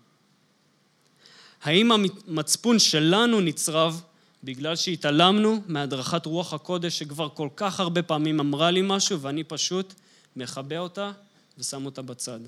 האם 1.63 1.93
המצפון 1.93 2.79
שלנו 2.79 3.41
נצרב 3.41 4.03
בגלל 4.45 4.77
שהתעלמנו 4.77 5.63
מהדרכת 5.67 6.27
רוח 6.27 6.55
הקודש 6.55 6.99
שכבר 6.99 7.29
כל 7.29 7.49
כך 7.57 7.81
הרבה 7.81 8.03
פעמים 8.03 8.41
אמרה 8.41 8.71
לי 8.71 8.81
משהו 8.85 9.21
ואני 9.21 9.45
פשוט 9.45 9.95
מכבה 10.37 10.79
אותה 10.79 11.13
ושם 11.59 11.87
אותה 11.87 12.03
בצד? 12.03 12.41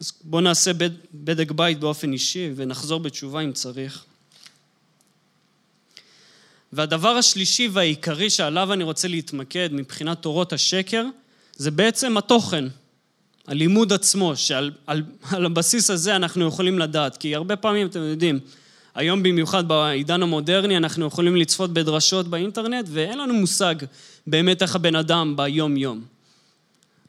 אז 0.00 0.12
בואו 0.24 0.42
נעשה 0.42 0.70
בדק 1.14 1.50
בית 1.50 1.80
באופן 1.80 2.12
אישי 2.12 2.52
ונחזור 2.56 3.00
בתשובה 3.00 3.40
אם 3.40 3.52
צריך. 3.52 4.04
והדבר 6.72 7.08
השלישי 7.08 7.68
והעיקרי 7.72 8.30
שעליו 8.30 8.72
אני 8.72 8.84
רוצה 8.84 9.08
להתמקד 9.08 9.68
מבחינת 9.72 10.22
תורות 10.22 10.52
השקר, 10.52 11.04
זה 11.56 11.70
בעצם 11.70 12.16
התוכן, 12.16 12.64
הלימוד 13.46 13.92
עצמו, 13.92 14.36
שעל 14.36 14.72
על, 14.86 15.02
על 15.30 15.46
הבסיס 15.46 15.90
הזה 15.90 16.16
אנחנו 16.16 16.48
יכולים 16.48 16.78
לדעת. 16.78 17.16
כי 17.16 17.34
הרבה 17.34 17.56
פעמים, 17.56 17.86
אתם 17.86 18.00
יודעים, 18.00 18.38
היום 18.94 19.22
במיוחד 19.22 19.68
בעידן 19.68 20.22
המודרני, 20.22 20.76
אנחנו 20.76 21.06
יכולים 21.06 21.36
לצפות 21.36 21.72
בדרשות 21.72 22.28
באינטרנט, 22.28 22.86
ואין 22.88 23.18
לנו 23.18 23.34
מושג 23.34 23.74
באמת 24.26 24.62
איך 24.62 24.76
הבן 24.76 24.96
אדם 24.96 25.36
ביום-יום. 25.36 26.15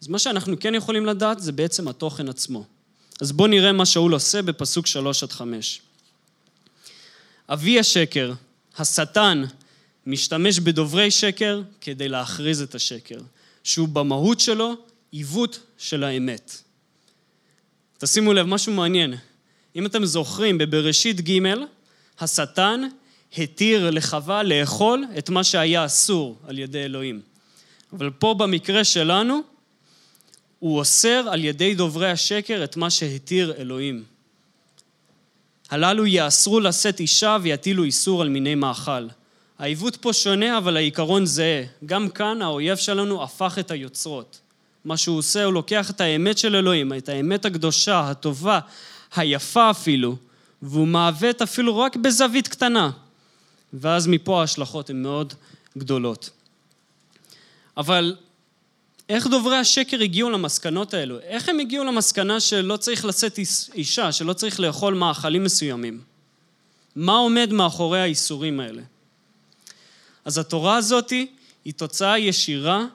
אז 0.02 0.08
מה 0.08 0.20
שאנחנו 0.20 0.60
כן 0.60 0.76
יכולים 0.76 1.06
לדעת 1.06 1.40
זה 1.40 1.52
בעצם 1.52 1.88
התוכן 1.88 2.30
עצמו. 2.30 2.66
אז 3.22 3.32
בואו 3.32 3.48
נראה 3.48 3.72
מה 3.72 3.86
שאול 3.86 4.14
עושה 4.14 4.42
בפסוק 4.42 4.88
שלוש 4.88 5.24
עד 5.24 5.32
חמש. 5.32 5.82
אבי 7.50 7.80
השקר, 7.80 8.34
השטן 8.78 9.44
משתמש 10.06 10.60
בדוברי 10.60 11.12
שקר 11.12 11.62
כדי 11.82 12.10
להכריז 12.10 12.62
את 12.62 12.76
השקר, 12.76 13.20
שהוא 13.64 13.88
במהות 13.88 14.40
שלו 14.40 14.76
עיוות 15.12 15.60
של 15.78 16.04
האמת. 16.04 16.62
תשימו 17.98 18.34
לב, 18.34 18.46
משהו 18.46 18.74
מעניין. 18.74 19.14
אם 19.76 19.86
אתם 19.86 20.06
זוכרים, 20.06 20.58
בבראשית 20.58 21.30
ג', 21.30 21.40
השטן 22.20 22.82
התיר 23.38 23.90
לחווה 23.90 24.44
לאכול 24.44 25.06
את 25.18 25.30
מה 25.30 25.44
שהיה 25.44 25.86
אסור 25.86 26.38
על 26.48 26.60
ידי 26.60 26.86
אלוהים. 26.86 27.22
אבל 27.94 28.10
פה 28.10 28.34
במקרה 28.34 28.84
שלנו, 28.84 29.42
הוא 30.60 30.80
אוסר 30.80 31.26
על 31.32 31.44
ידי 31.44 31.76
דוברי 31.76 32.12
השקר 32.12 32.64
את 32.64 32.78
מה 32.78 32.90
שהתיר 32.90 33.54
אלוהים. 33.58 34.04
הללו 35.70 36.06
יאסרו 36.06 36.60
לשאת 36.60 37.00
אישה 37.00 37.38
ויטילו 37.42 37.84
איסור 37.84 38.22
על 38.22 38.30
מיני 38.30 38.56
מאכל. 38.56 39.08
העיוות 39.60 39.96
פה 39.96 40.14
שונה, 40.14 40.58
אבל 40.58 40.78
העיקרון 40.78 41.26
זהה. 41.26 41.64
גם 41.86 42.10
כאן 42.10 42.42
האויב 42.42 42.78
שלנו 42.78 43.24
הפך 43.24 43.58
את 43.60 43.72
היוצרות. 43.72 44.40
מה 44.86 44.98
שהוא 44.98 45.18
עושה, 45.18 45.44
הוא 45.44 45.54
לוקח 45.54 45.90
את 45.90 46.02
האמת 46.02 46.38
של 46.38 46.56
אלוהים, 46.56 46.94
את 46.94 47.10
האמת 47.10 47.46
הקדושה, 47.46 48.10
הטובה, 48.10 48.60
היפה 49.16 49.70
אפילו, 49.72 50.16
והוא 50.62 50.88
מעוות 50.88 51.42
אפילו 51.42 51.78
רק 51.78 51.96
בזווית 51.96 52.48
קטנה. 52.48 52.92
ואז 53.74 54.08
מפה 54.08 54.42
ההשלכות 54.42 54.90
הן 54.90 55.02
מאוד 55.02 55.34
גדולות. 55.78 56.30
אבל 57.78 58.16
איך 59.10 59.28
דוברי 59.28 59.58
השקר 59.58 60.02
הגיעו 60.02 60.30
למסקנות 60.30 60.94
האלו? 60.94 61.20
איך 61.20 61.50
הם 61.50 61.60
הגיעו 61.60 61.84
למסקנה 61.84 62.40
שלא 62.40 62.78
צריך 62.78 63.06
לשאת 63.06 63.40
אישה, 63.74 64.12
שלא 64.12 64.34
צריך 64.34 64.60
לאכול 64.60 64.94
מאכלים 64.94 65.44
מסוימים? 65.44 66.02
מה 66.96 67.18
עומד 67.18 67.54
מאחורי 67.54 68.02
האיסורים 68.02 68.60
האלה? 68.60 68.82
אז 70.26 70.38
התורה 70.38 70.78
הזאת 70.78 71.10
היא 71.66 71.74
תוצאה 71.76 72.20
ישירה 72.20 72.86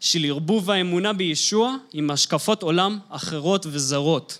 של 0.00 0.24
ערבוב 0.24 0.70
האמונה 0.70 1.12
בישוע 1.12 1.76
עם 1.92 2.10
השקפות 2.10 2.62
עולם 2.62 2.98
אחרות 3.08 3.66
וזרות. 3.66 4.38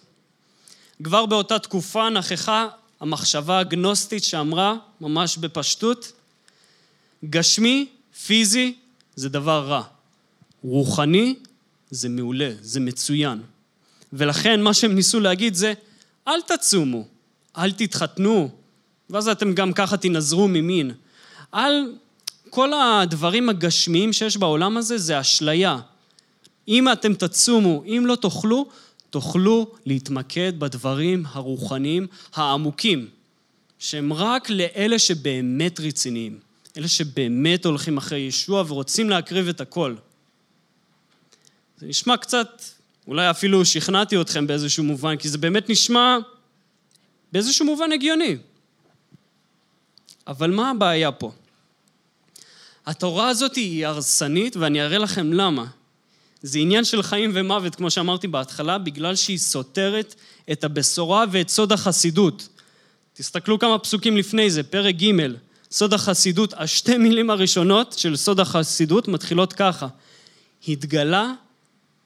כבר 1.05 1.27
באותה 1.27 1.59
תקופה 1.59 2.11
נכחה 2.11 2.69
המחשבה 3.01 3.59
הגנוסטית 3.59 4.25
שאמרה, 4.25 4.75
ממש 5.01 5.37
בפשטות, 5.37 6.12
גשמי, 7.31 7.87
פיזי, 8.27 8.75
זה 9.17 9.29
דבר 9.29 9.65
רע. 9.69 9.83
רוחני 10.62 11.35
זה 11.90 12.09
מעולה, 12.09 12.50
זה 12.61 12.81
מצוין. 12.81 13.40
ולכן 14.12 14.62
מה 14.62 14.75
שהם 14.75 14.95
ניסו 14.95 15.21
להגיד 15.21 15.54
זה, 15.54 15.73
אל 16.28 16.40
תצומו, 16.40 17.04
אל 17.59 17.73
תתחתנו, 17.73 18.49
ואז 19.11 19.28
אתם 19.28 19.54
גם 19.54 19.73
ככה 19.73 19.97
תנזרו 19.97 20.49
ממין. 20.49 20.90
אל... 21.54 21.92
כל 22.50 22.73
הדברים 22.73 23.49
הגשמיים 23.49 24.12
שיש 24.12 24.37
בעולם 24.37 24.76
הזה 24.76 24.99
זה 24.99 25.21
אשליה. 25.21 25.78
אם 26.69 26.92
אתם 26.92 27.14
תצומו, 27.14 27.83
אם 27.87 28.04
לא 28.07 28.16
תאכלו, 28.16 28.66
תוכלו 29.11 29.66
להתמקד 29.87 30.52
בדברים 30.61 31.25
הרוחניים 31.33 32.07
העמוקים, 32.35 33.09
שהם 33.78 34.12
רק 34.12 34.50
לאלה 34.50 34.99
שבאמת 34.99 35.81
רציניים, 35.81 36.38
אלה 36.76 36.88
שבאמת 36.88 37.66
הולכים 37.66 37.97
אחרי 37.97 38.19
ישוע 38.19 38.64
ורוצים 38.69 39.11
להקריב 39.11 39.49
את 39.49 39.61
הכל. 39.61 39.95
זה 41.83 41.89
נשמע 41.89 42.17
קצת, 42.17 42.62
אולי 43.07 43.31
אפילו 43.31 43.65
שכנעתי 43.65 44.21
אתכם 44.21 44.47
באיזשהו 44.47 44.85
מובן, 44.85 45.17
כי 45.17 45.29
זה 45.29 45.39
באמת 45.39 45.71
נשמע 45.71 46.19
באיזשהו 47.33 47.67
מובן 47.67 47.93
הגיוני. 47.93 48.37
אבל 50.27 50.51
מה 50.51 50.71
הבעיה 50.71 51.12
פה? 51.12 51.33
התורה 52.87 53.29
הזאת 53.29 53.57
היא 53.57 53.87
הרסנית, 53.87 54.57
ואני 54.57 54.83
אראה 54.83 54.99
לכם 54.99 55.33
למה. 55.33 55.65
זה 56.43 56.59
עניין 56.59 56.85
של 56.85 57.03
חיים 57.03 57.31
ומוות, 57.35 57.75
כמו 57.75 57.91
שאמרתי 57.91 58.29
בהתחלה, 58.29 58.79
בגלל 58.79 59.17
שהיא 59.17 59.39
סותרת 59.39 60.15
את 60.53 60.65
הבשורה 60.65 61.25
ואת 61.31 61.49
סוד 61.49 61.73
החסידות. 61.73 62.49
תסתכלו 63.15 63.59
כמה 63.59 63.79
פסוקים 63.79 64.17
לפני 64.17 64.51
זה, 64.51 64.62
פרק 64.62 64.95
ג', 64.95 65.27
סוד 65.71 65.95
החסידות, 65.95 66.55
השתי 66.57 66.99
מילים 66.99 67.31
הראשונות 67.31 67.93
של 67.93 68.17
סוד 68.17 68.41
החסידות 68.41 69.09
מתחילות 69.09 69.53
ככה: 69.53 69.87
התגלה 70.69 71.33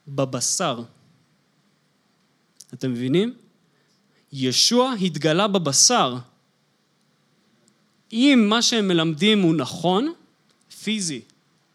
בבשר. 0.08 0.82
אתם 2.74 2.92
מבינים? 2.92 3.34
ישוע 4.32 4.92
התגלה 5.02 5.48
בבשר. 5.48 6.16
אם 8.12 8.46
מה 8.48 8.62
שהם 8.62 8.88
מלמדים 8.88 9.42
הוא 9.42 9.54
נכון, 9.54 10.12
פיזי, 10.82 11.20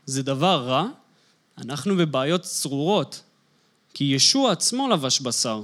זה 0.05 0.23
דבר 0.23 0.63
רע, 0.67 0.87
אנחנו 1.57 1.97
בבעיות 1.97 2.41
צרורות, 2.41 3.21
כי 3.93 4.03
ישוע 4.03 4.51
עצמו 4.51 4.89
לבש 4.89 5.21
בשר. 5.21 5.63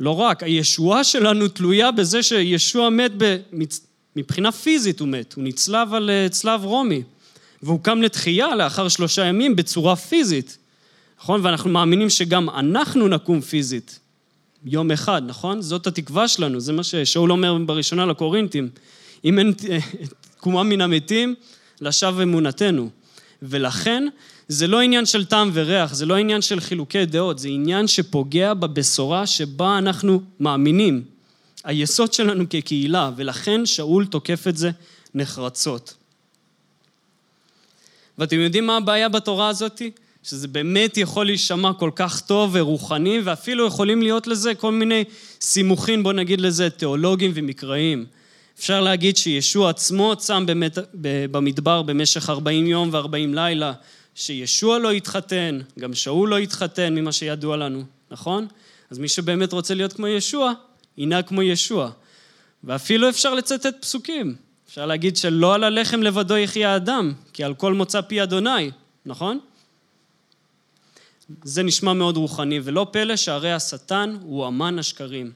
לא 0.00 0.20
רק, 0.20 0.42
הישועה 0.42 1.04
שלנו 1.04 1.48
תלויה 1.48 1.90
בזה 1.90 2.22
שישוע 2.22 2.90
מת 2.90 3.12
במצ... 3.16 3.80
מבחינה 4.16 4.52
פיזית 4.52 5.00
הוא 5.00 5.08
מת, 5.08 5.32
הוא 5.32 5.44
נצלב 5.44 5.94
על 5.94 6.10
אה, 6.10 6.28
צלב 6.28 6.64
רומי, 6.64 7.02
והוא 7.62 7.80
קם 7.80 8.02
לתחייה 8.02 8.54
לאחר 8.54 8.88
שלושה 8.88 9.24
ימים 9.24 9.56
בצורה 9.56 9.96
פיזית, 9.96 10.58
נכון? 11.22 11.40
ואנחנו 11.44 11.70
מאמינים 11.70 12.10
שגם 12.10 12.50
אנחנו 12.50 13.08
נקום 13.08 13.40
פיזית, 13.40 13.98
יום 14.64 14.90
אחד, 14.90 15.22
נכון? 15.26 15.62
זאת 15.62 15.86
התקווה 15.86 16.28
שלנו, 16.28 16.60
זה 16.60 16.72
מה 16.72 16.82
ששאול 16.82 17.32
אומר 17.32 17.58
בראשונה 17.66 18.06
לקורינטים. 18.06 18.68
אם 19.24 19.38
אין 19.38 19.52
תקומה 20.36 20.62
מן 20.62 20.80
המתים, 20.80 21.34
לשווא 21.80 22.22
אמונתנו. 22.22 22.90
ולכן, 23.42 24.08
זה 24.48 24.66
לא 24.66 24.80
עניין 24.80 25.06
של 25.06 25.24
טעם 25.24 25.50
וריח, 25.52 25.94
זה 25.94 26.06
לא 26.06 26.16
עניין 26.16 26.42
של 26.42 26.60
חילוקי 26.60 27.06
דעות, 27.06 27.38
זה 27.38 27.48
עניין 27.48 27.86
שפוגע 27.86 28.54
בבשורה 28.54 29.26
שבה 29.26 29.78
אנחנו 29.78 30.22
מאמינים. 30.40 31.04
היסוד 31.64 32.12
שלנו 32.12 32.44
כקהילה, 32.50 33.10
ולכן 33.16 33.66
שאול 33.66 34.06
תוקף 34.06 34.48
את 34.48 34.56
זה 34.56 34.70
נחרצות. 35.14 35.94
ואתם 38.18 38.40
יודעים 38.40 38.66
מה 38.66 38.76
הבעיה 38.76 39.08
בתורה 39.08 39.48
הזאת? 39.48 39.82
שזה 40.22 40.48
באמת 40.48 40.96
יכול 40.96 41.26
להישמע 41.26 41.72
כל 41.72 41.90
כך 41.96 42.20
טוב 42.20 42.50
ורוחני, 42.52 43.20
ואפילו 43.24 43.66
יכולים 43.66 44.02
להיות 44.02 44.26
לזה 44.26 44.54
כל 44.54 44.72
מיני 44.72 45.04
סימוכין, 45.40 46.02
בוא 46.02 46.12
נגיד 46.12 46.40
לזה, 46.40 46.70
תיאולוגיים 46.70 47.32
ומקראיים. 47.34 48.06
אפשר 48.58 48.80
להגיד 48.80 49.16
שישוע 49.16 49.70
עצמו 49.70 50.16
צם 50.16 50.46
באמת 50.46 50.78
במדבר 51.30 51.82
במשך 51.82 52.30
40 52.30 52.66
יום 52.66 52.88
ו-40 52.92 53.34
לילה, 53.34 53.72
שישוע 54.14 54.78
לא 54.78 54.90
התחתן, 54.90 55.60
גם 55.78 55.94
שאול 55.94 56.28
לא 56.28 56.38
התחתן 56.38 56.94
ממה 56.94 57.12
שידוע 57.12 57.56
לנו, 57.56 57.84
נכון? 58.10 58.46
אז 58.90 58.98
מי 58.98 59.08
שבאמת 59.08 59.52
רוצה 59.52 59.74
להיות 59.74 59.92
כמו 59.92 60.08
ישוע, 60.08 60.52
ינהג 60.98 61.26
כמו 61.26 61.42
ישוע. 61.42 61.90
ואפילו 62.64 63.08
אפשר 63.08 63.34
לצטט 63.34 63.74
פסוקים. 63.80 64.34
אפשר 64.68 64.86
להגיד 64.86 65.16
שלא 65.16 65.54
על 65.54 65.64
הלחם 65.64 66.02
לבדו 66.02 66.36
יחיה 66.36 66.72
האדם, 66.72 67.12
כי 67.32 67.44
על 67.44 67.54
כל 67.54 67.72
מוצא 67.72 68.00
פי 68.00 68.22
אדוני, 68.22 68.70
נכון? 69.06 69.38
זה 71.44 71.62
נשמע 71.62 71.92
מאוד 71.92 72.16
רוחני, 72.16 72.60
ולא 72.64 72.86
פלא 72.90 73.16
שהרי 73.16 73.52
השטן 73.52 74.16
הוא 74.22 74.48
אמן 74.48 74.78
השקרים. 74.78 75.32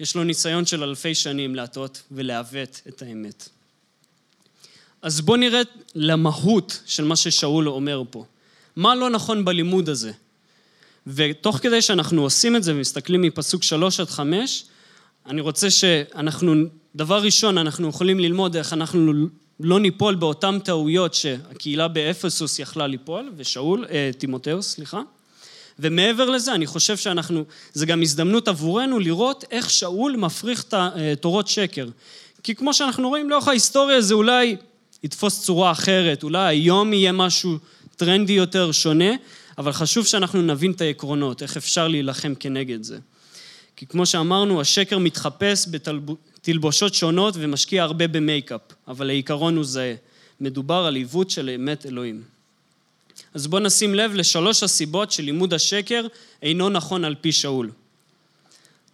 יש 0.00 0.16
לו 0.16 0.24
ניסיון 0.24 0.66
של 0.66 0.82
אלפי 0.82 1.14
שנים 1.14 1.54
להטות 1.54 2.02
ולעוות 2.10 2.82
את 2.88 3.02
האמת. 3.02 3.48
אז 5.02 5.20
בואו 5.20 5.36
נראה 5.36 5.60
למהות 5.94 6.82
של 6.86 7.04
מה 7.04 7.16
ששאול 7.16 7.68
אומר 7.68 8.02
פה. 8.10 8.24
מה 8.76 8.94
לא 8.94 9.10
נכון 9.10 9.44
בלימוד 9.44 9.88
הזה? 9.88 10.12
ותוך 11.06 11.56
כדי 11.56 11.82
שאנחנו 11.82 12.22
עושים 12.22 12.56
את 12.56 12.62
זה 12.62 12.74
ומסתכלים 12.74 13.22
מפסוק 13.22 13.62
שלוש 13.62 14.00
עד 14.00 14.08
חמש, 14.08 14.64
אני 15.26 15.40
רוצה 15.40 15.70
שאנחנו, 15.70 16.54
דבר 16.96 17.22
ראשון, 17.22 17.58
אנחנו 17.58 17.88
יכולים 17.88 18.20
ללמוד 18.20 18.56
איך 18.56 18.72
אנחנו 18.72 19.12
לא 19.60 19.80
ניפול 19.80 20.14
באותן 20.14 20.58
טעויות 20.58 21.14
שהקהילה 21.14 21.88
באפסוס 21.88 22.58
יכלה 22.58 22.86
ליפול, 22.86 23.32
ושאול, 23.36 23.86
אה, 23.90 24.10
תימותאוס, 24.18 24.74
סליחה. 24.74 25.00
ומעבר 25.78 26.30
לזה, 26.30 26.54
אני 26.54 26.66
חושב 26.66 26.96
שאנחנו, 26.96 27.44
זה 27.72 27.86
גם 27.86 28.02
הזדמנות 28.02 28.48
עבורנו 28.48 28.98
לראות 28.98 29.44
איך 29.50 29.70
שאול 29.70 30.16
מפריך 30.16 30.64
את 30.64 30.74
תורות 31.20 31.48
שקר. 31.48 31.88
כי 32.42 32.54
כמו 32.54 32.74
שאנחנו 32.74 33.08
רואים 33.08 33.30
לאורך 33.30 33.48
ההיסטוריה 33.48 34.00
זה 34.00 34.14
אולי 34.14 34.56
יתפוס 35.02 35.42
צורה 35.42 35.70
אחרת, 35.70 36.22
אולי 36.22 36.48
היום 36.48 36.92
יהיה 36.92 37.12
משהו 37.12 37.58
טרנדי 37.96 38.32
יותר, 38.32 38.72
שונה, 38.72 39.10
אבל 39.58 39.72
חשוב 39.72 40.06
שאנחנו 40.06 40.42
נבין 40.42 40.70
את 40.70 40.80
העקרונות, 40.80 41.42
איך 41.42 41.56
אפשר 41.56 41.88
להילחם 41.88 42.34
כנגד 42.40 42.82
זה. 42.82 42.98
כי 43.76 43.86
כמו 43.86 44.06
שאמרנו, 44.06 44.60
השקר 44.60 44.98
מתחפש 44.98 45.66
בתלבושות 46.38 46.94
שונות 46.94 47.34
ומשקיע 47.36 47.82
הרבה 47.82 48.08
במייקאפ, 48.08 48.60
אבל 48.88 49.10
העיקרון 49.10 49.56
הוא 49.56 49.64
זהה. 49.64 49.94
מדובר 50.40 50.84
על 50.86 50.94
עיוות 50.94 51.30
של 51.30 51.50
אמת 51.50 51.86
אלוהים. 51.86 52.22
אז 53.34 53.46
בואו 53.46 53.62
נשים 53.62 53.94
לב 53.94 54.14
לשלוש 54.14 54.62
הסיבות 54.62 55.12
שלימוד 55.12 55.54
השקר 55.54 56.06
אינו 56.42 56.68
נכון 56.68 57.04
על 57.04 57.14
פי 57.14 57.32
שאול. 57.32 57.70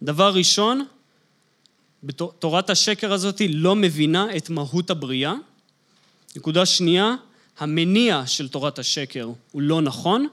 דבר 0.03 0.33
ראשון, 0.33 0.85
תורת 2.39 2.69
השקר 2.69 3.13
הזאת 3.13 3.41
לא 3.49 3.75
מבינה 3.75 4.37
את 4.37 4.49
מהות 4.49 4.89
הבריאה. 4.89 5.33
נקודה 6.35 6.65
שנייה, 6.65 7.15
המניע 7.57 8.27
של 8.27 8.47
תורת 8.49 8.79
השקר 8.79 9.29
הוא 9.51 9.61
לא 9.61 9.81
נכון. 9.81 10.27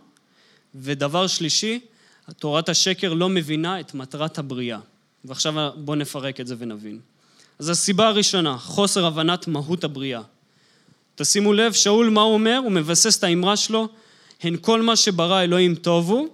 ודבר 0.74 1.26
שלישי, 1.26 1.80
תורת 2.38 2.68
השקר 2.68 3.14
לא 3.14 3.28
מבינה 3.28 3.80
את 3.80 3.94
מטרת 3.94 4.38
הבריאה. 4.38 4.78
ועכשיו 5.24 5.70
בואו 5.76 5.96
נפרק 5.96 6.40
את 6.40 6.46
זה 6.46 6.54
ונבין. 6.58 7.00
אז 7.58 7.68
הסיבה 7.68 8.08
הראשונה, 8.08 8.58
חוסר 8.58 9.06
הבנת 9.06 9.48
מהות 9.48 9.84
הבריאה. 9.84 10.22
תשימו 11.14 11.52
לב, 11.52 11.72
שאול 11.72 12.10
מה 12.10 12.20
הוא 12.20 12.34
אומר? 12.34 12.60
הוא 12.64 12.72
מבסס 12.72 13.18
את 13.18 13.24
האמרה 13.24 13.56
שלו, 13.56 13.88
הן 14.42 14.56
כל 14.60 14.82
מה 14.82 14.96
שברא 14.96 15.42
אלוהים 15.42 15.74
טוב 15.74 16.10
הוא. 16.10 16.28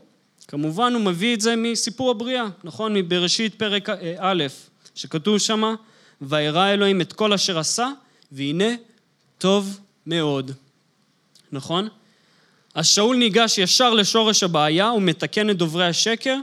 כמובן 0.48 0.94
הוא 0.94 1.02
מביא 1.02 1.34
את 1.34 1.40
זה 1.40 1.56
מסיפור 1.56 2.10
הבריאה, 2.10 2.44
נכון? 2.64 2.94
מבראשית 2.94 3.54
פרק 3.54 3.88
א', 4.18 4.44
שכתוב 4.94 5.38
שמה, 5.38 5.74
וירא 6.20 6.68
אלוהים 6.68 7.00
את 7.00 7.12
כל 7.12 7.32
אשר 7.32 7.58
עשה, 7.58 7.90
והנה 8.32 8.74
טוב 9.38 9.80
מאוד. 10.06 10.50
נכון? 11.52 11.88
אז 12.74 12.86
שאול 12.86 13.16
ניגש 13.16 13.58
ישר 13.58 13.94
לשורש 13.94 14.42
הבעיה, 14.42 14.88
הוא 14.88 15.02
מתקן 15.02 15.50
את 15.50 15.56
דוברי 15.56 15.86
השקר, 15.86 16.36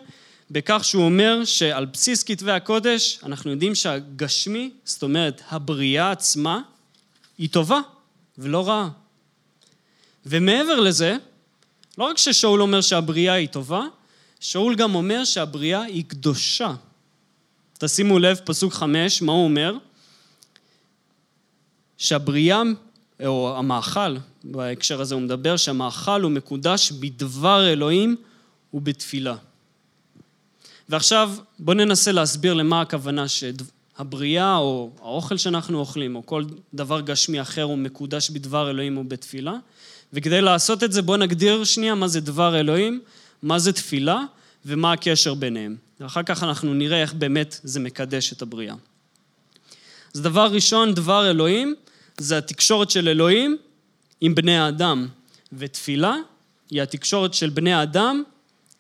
בכך 0.52 0.82
שהוא 0.84 1.06
אומר 1.06 1.46
שעל 1.46 1.86
בסיס 1.86 2.24
כתבי 2.24 2.52
הקודש, 2.52 3.20
אנחנו 3.24 3.52
יודעים 3.52 3.76
שהגשמי, 3.76 4.72
זאת 4.86 5.04
אומרת 5.04 5.42
הבריאה 5.50 6.12
עצמה, 6.12 6.62
היא 7.38 7.50
טובה. 7.50 7.80
ולא 8.38 8.68
רעה. 8.68 8.90
ומעבר 10.26 10.80
לזה, 10.80 11.18
לא 11.98 12.04
רק 12.04 12.18
ששאול 12.18 12.62
אומר 12.62 12.82
שהבריאה 12.82 13.34
היא 13.34 13.48
טובה, 13.48 13.82
שאול 14.40 14.76
גם 14.76 14.96
אומר 14.96 15.26
שהבריאה 15.26 15.82
היא 15.82 16.04
קדושה. 16.08 16.74
תשימו 17.78 18.20
לב, 18.20 18.40
פסוק 18.46 18.74
חמש, 18.74 19.22
מה 19.22 19.32
הוא 19.32 19.44
אומר? 19.44 19.78
שהבריאה, 21.98 22.62
או 23.26 23.58
המאכל, 23.58 24.16
בהקשר 24.44 25.02
הזה 25.02 25.16
הוא 25.16 25.22
מדבר, 25.22 25.58
שהמאכל 25.58 26.22
הוא 26.22 26.32
מקודש 26.32 26.92
בדבר 26.92 27.68
אלוהים 27.68 28.16
ובתפילה. 28.74 29.36
ועכשיו 30.90 31.32
בואו 31.60 31.78
ננסה 31.78 32.12
להסביר 32.12 32.54
למה 32.54 32.82
הכוונה 32.82 33.26
הבריאה 33.98 34.58
או 34.58 34.90
האוכל 35.02 35.38
שאנחנו 35.38 35.80
אוכלים 35.80 36.16
או 36.16 36.26
כל 36.26 36.44
דבר 36.74 37.02
גשמי 37.02 37.42
אחר 37.42 37.64
הוא 37.64 37.78
מקודש 37.78 38.30
בדבר 38.30 38.70
אלוהים 38.70 38.98
ובתפילה 38.98 39.54
וכדי 40.14 40.42
לעשות 40.42 40.84
את 40.84 40.92
זה 40.92 41.02
בואו 41.02 41.18
נגדיר 41.18 41.64
שנייה 41.64 41.96
מה 41.96 42.08
זה 42.08 42.22
דבר 42.22 42.60
אלוהים, 42.60 43.02
מה 43.42 43.60
זה 43.60 43.74
תפילה 43.74 44.22
ומה 44.66 44.92
הקשר 44.92 45.34
ביניהם. 45.34 45.76
ואחר 46.00 46.24
כך 46.24 46.44
אנחנו 46.44 46.74
נראה 46.74 47.02
איך 47.02 47.14
באמת 47.14 47.60
זה 47.64 47.80
מקדש 47.80 48.34
את 48.34 48.42
הבריאה. 48.42 48.76
אז 50.16 50.22
דבר 50.22 50.48
ראשון, 50.52 50.94
דבר 50.94 51.30
אלוהים, 51.30 51.76
זה 52.18 52.38
התקשורת 52.38 52.90
של 52.90 53.08
אלוהים 53.08 53.58
עם 54.22 54.36
בני 54.36 54.58
האדם, 54.58 55.08
ותפילה 55.54 56.16
היא 56.70 56.82
התקשורת 56.82 57.34
של 57.34 57.50
בני 57.50 57.74
האדם 57.74 58.24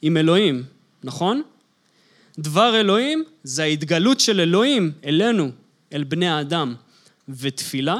עם 0.02 0.18
אלוהים, 0.18 0.64
נכון? 1.04 1.42
דבר 2.40 2.80
אלוהים 2.80 3.24
זה 3.44 3.64
ההתגלות 3.64 4.20
של 4.20 4.40
אלוהים 4.40 4.92
אלינו, 5.06 5.52
אל 5.94 6.04
בני 6.04 6.28
האדם. 6.28 6.76
ותפילה, 7.30 7.98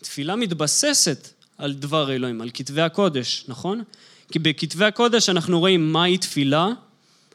תפילה 0.00 0.36
מתבססת 0.36 1.28
על 1.58 1.72
דבר 1.72 2.12
אלוהים, 2.12 2.40
על 2.40 2.50
כתבי 2.54 2.80
הקודש, 2.80 3.44
נכון? 3.48 3.82
כי 4.32 4.38
בכתבי 4.38 4.84
הקודש 4.84 5.28
אנחנו 5.28 5.58
רואים 5.58 5.92
מהי 5.92 6.18
תפילה, 6.18 6.68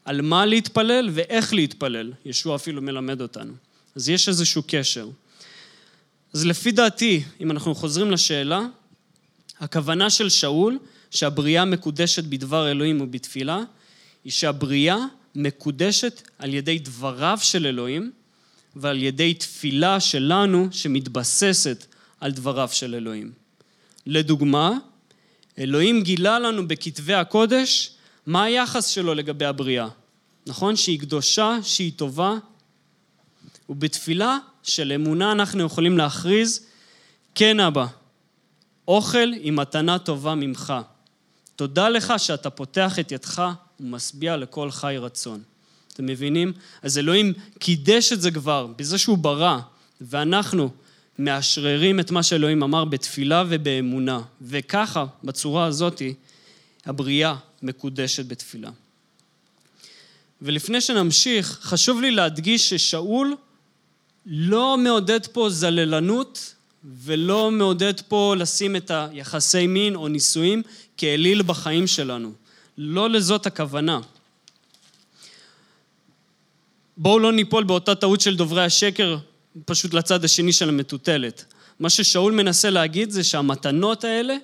על 0.05 0.21
מה 0.21 0.45
להתפלל 0.45 1.09
ואיך 1.13 1.53
להתפלל. 1.53 2.13
ישוע 2.25 2.55
אפילו 2.55 2.81
מלמד 2.81 3.21
אותנו. 3.21 3.53
אז 3.95 4.09
יש 4.09 4.29
איזשהו 4.29 4.63
קשר. 4.67 5.09
אז 6.33 6.45
לפי 6.45 6.71
דעתי, 6.71 7.23
אם 7.41 7.51
אנחנו 7.51 7.75
חוזרים 7.75 8.11
לשאלה, 8.11 8.61
הכוונה 9.59 10.09
של 10.09 10.29
שאול, 10.29 10.79
שהבריאה 11.11 11.65
מקודשת 11.65 12.23
בדבר 12.23 12.71
אלוהים 12.71 13.01
ובתפילה, 13.01 13.59
היא 14.23 14.31
שהבריאה 14.31 14.97
מקודשת 15.35 16.21
על 16.39 16.53
ידי 16.53 16.79
דבריו 16.79 17.37
של 17.41 17.65
אלוהים 17.65 18.11
ועל 18.75 19.03
ידי 19.03 19.33
תפילה 19.33 19.99
שלנו 19.99 20.67
שמתבססת 20.71 21.85
על 22.21 22.31
דבריו 22.31 22.69
של 22.71 22.95
אלוהים. 22.95 23.31
לדוגמה, 24.05 24.71
אלוהים 25.59 26.03
גילה 26.03 26.39
לנו 26.39 26.67
בכתבי 26.67 27.13
הקודש 27.13 27.91
מה 28.25 28.43
היחס 28.43 28.87
שלו 28.87 29.13
לגבי 29.13 29.45
הבריאה. 29.45 29.87
נכון? 30.47 30.75
שהיא 30.75 30.99
קדושה, 30.99 31.57
שהיא 31.63 31.91
טובה. 31.95 32.33
ובתפילה 33.69 34.37
של 34.63 34.91
אמונה 34.91 35.31
אנחנו 35.31 35.63
יכולים 35.63 35.97
להכריז, 35.97 36.65
כן 37.35 37.59
אבא, 37.59 37.85
אוכל 38.87 39.31
היא 39.33 39.51
מתנה 39.51 39.99
טובה 39.99 40.35
ממך. 40.35 40.73
תודה 41.55 41.89
לך 41.89 42.13
שאתה 42.17 42.49
פותח 42.49 42.99
את 42.99 43.11
ידך 43.11 43.51
ומשביע 43.79 44.37
לכל 44.37 44.71
חי 44.71 44.95
רצון. 44.99 45.41
אתם 45.93 46.05
מבינים? 46.05 46.53
אז 46.81 46.97
אלוהים 46.97 47.33
קידש 47.59 48.13
את 48.13 48.21
זה 48.21 48.31
כבר, 48.31 48.67
בזה 48.77 48.97
שהוא 48.97 49.17
ברא, 49.17 49.59
ואנחנו 50.01 50.69
מאשררים 51.19 51.99
את 51.99 52.11
מה 52.11 52.23
שאלוהים 52.23 52.63
אמר 52.63 52.85
בתפילה 52.85 53.43
ובאמונה. 53.49 54.21
וככה, 54.41 55.05
בצורה 55.23 55.65
הזאת, 55.65 56.01
הבריאה 56.85 57.35
מקודשת 57.61 58.25
בתפילה. 58.25 58.69
ולפני 60.41 60.81
שנמשיך, 60.81 61.59
חשוב 61.61 62.01
לי 62.01 62.11
להדגיש 62.11 62.69
ששאול 62.69 63.35
לא 64.25 64.77
מעודד 64.77 65.25
פה 65.27 65.49
זללנות 65.49 66.55
ולא 67.03 67.51
מעודד 67.51 68.01
פה 68.07 68.35
לשים 68.37 68.75
את 68.75 68.91
היחסי 68.91 69.67
מין 69.67 69.95
או 69.95 70.07
נישואים 70.07 70.61
כאליל 70.97 71.41
בחיים 71.41 71.87
שלנו. 71.87 72.31
לא 72.77 73.09
לזאת 73.09 73.45
הכוונה. 73.45 73.99
בואו 76.97 77.19
לא 77.19 77.31
ניפול 77.31 77.63
באותה 77.63 77.95
טעות 77.95 78.21
של 78.21 78.35
דוברי 78.35 78.63
השקר, 78.63 79.17
פשוט 79.65 79.93
לצד 79.93 80.25
השני 80.25 80.53
של 80.53 80.69
המטוטלת. 80.69 81.45
מה 81.79 81.89
ששאול 81.89 82.33
מנסה 82.33 82.69
להגיד 82.69 83.11
זה 83.11 83.23
שהמתנות 83.23 84.03
האלה, 84.03 84.35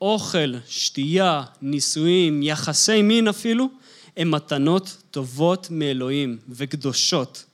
אוכל, 0.00 0.54
שתייה, 0.68 1.42
נישואים, 1.62 2.42
יחסי 2.42 3.02
מין 3.02 3.28
אפילו, 3.28 3.68
הן 4.16 4.30
מתנות 4.30 4.96
טובות 5.10 5.66
מאלוהים 5.70 6.38
וקדושות. 6.48 7.44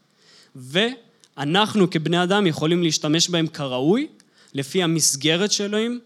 ואנחנו 0.57 1.91
כבני 1.91 2.23
אדם 2.23 2.47
יכולים 2.47 2.83
להשתמש 2.83 3.29
בהן 3.29 3.47
כראוי, 3.47 4.09
לפי 4.55 4.83
המסגרת 4.83 5.53
שאלוהים 5.53 6.01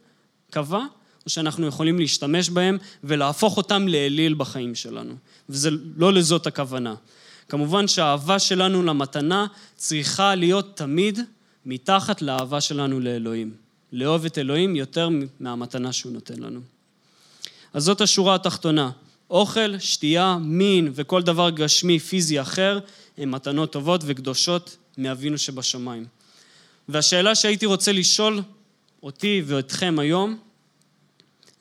קבע, 0.51 0.85
או 1.27 1.31
שאנחנו 1.31 1.67
יכולים 1.67 1.99
להשתמש 1.99 2.51
בהם 2.51 2.79
ולהפוך 3.05 3.57
אותם 3.57 3.89
לאליל 3.89 4.35
בחיים 4.35 4.75
שלנו. 4.75 5.15
וזה 5.49 5.71
לא 5.97 6.13
לזאת 6.13 6.47
הכוונה. 6.47 6.95
כמובן 7.49 7.89
שהאהבה 7.89 8.39
שלנו 8.39 8.83
למתנה 8.83 9.47
צריכה 9.77 10.35
להיות 10.35 10.77
תמיד 10.77 11.19
מתחת 11.67 12.23
לאהבה 12.23 12.61
שלנו 12.61 13.01
לאלוהים. 13.01 13.55
לאהוב 13.93 14.25
את 14.25 14.39
אלוהים 14.39 14.77
יותר 14.77 15.09
מהמתנה 15.41 15.93
שהוא 15.93 16.13
נותן 16.13 16.39
לנו. 16.39 16.61
אז 17.73 17.85
זאת 17.85 18.01
השורה 18.01 18.35
התחתונה. 18.35 18.91
אוכל, 19.31 19.79
שתייה, 19.79 20.39
מין 20.41 20.91
וכל 20.95 21.23
דבר 21.23 21.51
גשמי 21.51 21.99
פיזי 21.99 22.41
אחר 22.41 22.79
הם 23.19 23.31
מתנות 23.31 23.73
טובות 23.73 24.01
וקדושות 24.05 24.77
מאבינו 24.99 25.39
שבשמיים. 25.39 26.05
והשאלה 26.89 27.35
שהייתי 27.35 27.67
רוצה 27.67 27.93
לשאול 27.93 28.41
אותי 29.03 29.43
ואתכם 29.47 29.99
היום, 29.99 30.39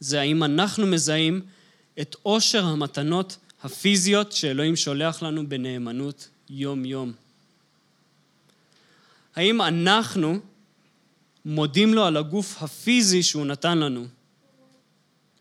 זה 0.01 0.21
האם 0.21 0.43
אנחנו 0.43 0.87
מזהים 0.87 1.41
את 2.01 2.15
עושר 2.23 2.65
המתנות 2.65 3.37
הפיזיות 3.63 4.31
שאלוהים 4.31 4.75
שולח 4.75 5.23
לנו 5.23 5.49
בנאמנות 5.49 6.29
יום-יום. 6.49 7.13
האם 9.35 9.61
אנחנו 9.61 10.39
מודים 11.45 11.93
לו 11.93 12.05
על 12.05 12.17
הגוף 12.17 12.63
הפיזי 12.63 13.23
שהוא 13.23 13.45
נתן 13.45 13.77
לנו, 13.77 14.05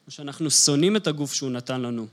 או 0.06 0.12
שאנחנו 0.12 0.50
שונאים 0.50 0.96
את 0.96 1.06
הגוף 1.06 1.32
שהוא 1.32 1.50
נתן 1.50 1.80
לנו? 1.80 2.06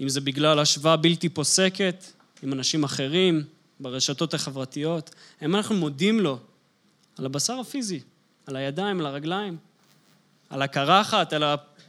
אם 0.00 0.08
זה 0.08 0.20
בגלל 0.20 0.58
השוואה 0.58 0.96
בלתי 0.96 1.28
פוסקת 1.28 2.04
עם 2.42 2.52
אנשים 2.52 2.84
אחרים, 2.84 3.44
ברשתות 3.80 4.34
החברתיות, 4.34 5.14
האם 5.40 5.56
אנחנו 5.56 5.74
מודים 5.74 6.20
לו 6.20 6.38
על 7.18 7.26
הבשר 7.26 7.60
הפיזי, 7.60 8.00
על 8.46 8.56
הידיים, 8.56 9.00
על 9.00 9.06
הרגליים, 9.06 9.56
על 10.52 10.62
הקרחת, 10.62 11.32
על 11.32 11.42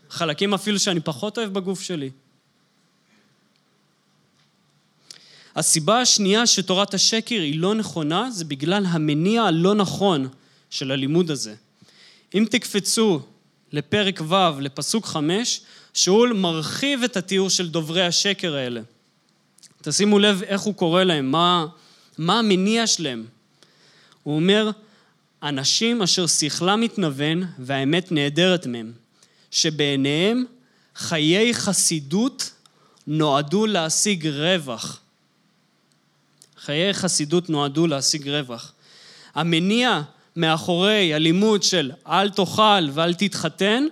החלקים 0.10 0.54
אפילו 0.54 0.80
שאני 0.80 1.00
פחות 1.00 1.38
אוהב 1.38 1.54
בגוף 1.54 1.82
שלי. 1.82 2.10
הסיבה 5.56 6.02
השנייה 6.02 6.48
שתורת 6.48 6.94
השקר 6.94 7.36
היא 7.36 7.60
לא 7.60 7.76
נכונה, 7.76 8.32
זה 8.32 8.46
בגלל 8.46 8.86
המניע 8.86 9.44
הלא 9.44 9.76
נכון 9.76 10.28
של 10.70 10.92
הלימוד 10.92 11.32
הזה. 11.32 11.56
אם 12.36 12.46
תקפצו 12.52 13.22
לפרק 13.72 14.22
ו', 14.22 14.60
לפסוק 14.62 15.06
חמש, 15.06 15.62
שאול 15.94 16.34
מרחיב 16.34 17.04
את 17.04 17.18
התיאור 17.18 17.50
של 17.50 17.70
דוברי 17.70 18.06
השקר 18.06 18.56
האלה. 18.56 18.82
תשימו 19.82 20.20
לב 20.20 20.44
איך 20.44 20.62
הוא 20.62 20.76
קורא 20.76 21.04
להם, 21.04 21.32
מה, 21.32 21.66
מה 22.18 22.40
המניע 22.40 22.88
שלהם. 22.88 23.26
הוא 24.24 24.36
אומר, 24.36 24.72
אנשים 25.44 26.02
אשר 26.02 26.28
שכלם 26.28 26.82
מתנוון 26.82 27.44
והאמת 27.60 28.12
נעדרת 28.12 28.68
מהם, 28.68 28.92
שבעיניהם 29.52 30.46
חיי 30.96 31.54
חסידות 31.54 32.52
נועדו 33.08 33.66
להשיג 33.66 34.28
רווח. 34.28 35.00
חיי 36.58 36.94
חסידות 36.94 37.50
נועדו 37.50 37.88
להשיג 37.88 38.30
רווח. 38.30 38.74
המניע 39.36 40.02
מאחורי 40.36 41.14
הלימוד 41.14 41.64
של 41.64 41.92
אל 42.08 42.30
תאכל 42.30 42.90
ואל 42.94 43.14
תתחתן 43.14 43.84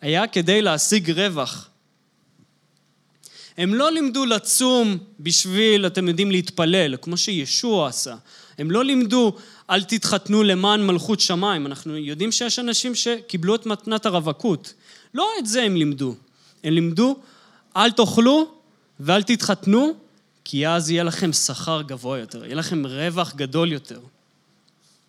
היה 0.00 0.26
כדי 0.26 0.62
להשיג 0.62 1.10
רווח. 1.10 1.68
הם 3.56 3.74
לא 3.74 3.92
לימדו 3.92 4.26
לצום 4.26 4.98
בשביל, 5.20 5.86
אתם 5.86 6.08
יודעים, 6.08 6.30
להתפלל, 6.30 6.96
כמו 7.02 7.16
שישוע 7.16 7.88
עשה. 7.88 8.16
הם 8.58 8.70
לא 8.70 8.84
לימדו, 8.84 9.36
אל 9.70 9.82
תתחתנו 9.82 10.42
למען 10.42 10.86
מלכות 10.86 11.20
שמיים. 11.20 11.66
אנחנו 11.66 11.96
יודעים 11.96 12.32
שיש 12.32 12.58
אנשים 12.58 12.94
שקיבלו 12.94 13.54
את 13.54 13.66
מתנת 13.66 14.06
הרווקות. 14.06 14.74
לא 15.14 15.28
את 15.38 15.46
זה 15.46 15.62
הם 15.62 15.76
לימדו. 15.76 16.14
הם 16.64 16.72
לימדו, 16.72 17.16
אל 17.76 17.90
תאכלו 17.90 18.54
ואל 19.00 19.22
תתחתנו, 19.22 19.92
כי 20.44 20.68
אז 20.68 20.90
יהיה 20.90 21.02
לכם 21.04 21.32
שכר 21.32 21.82
גבוה 21.82 22.18
יותר, 22.18 22.44
יהיה 22.44 22.54
לכם 22.54 22.86
רווח 22.86 23.34
גדול 23.34 23.72
יותר. 23.72 24.00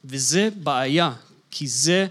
וזה 0.06 0.50
בעיה, 0.56 1.12
כי 1.52 1.67
זה 1.67 2.08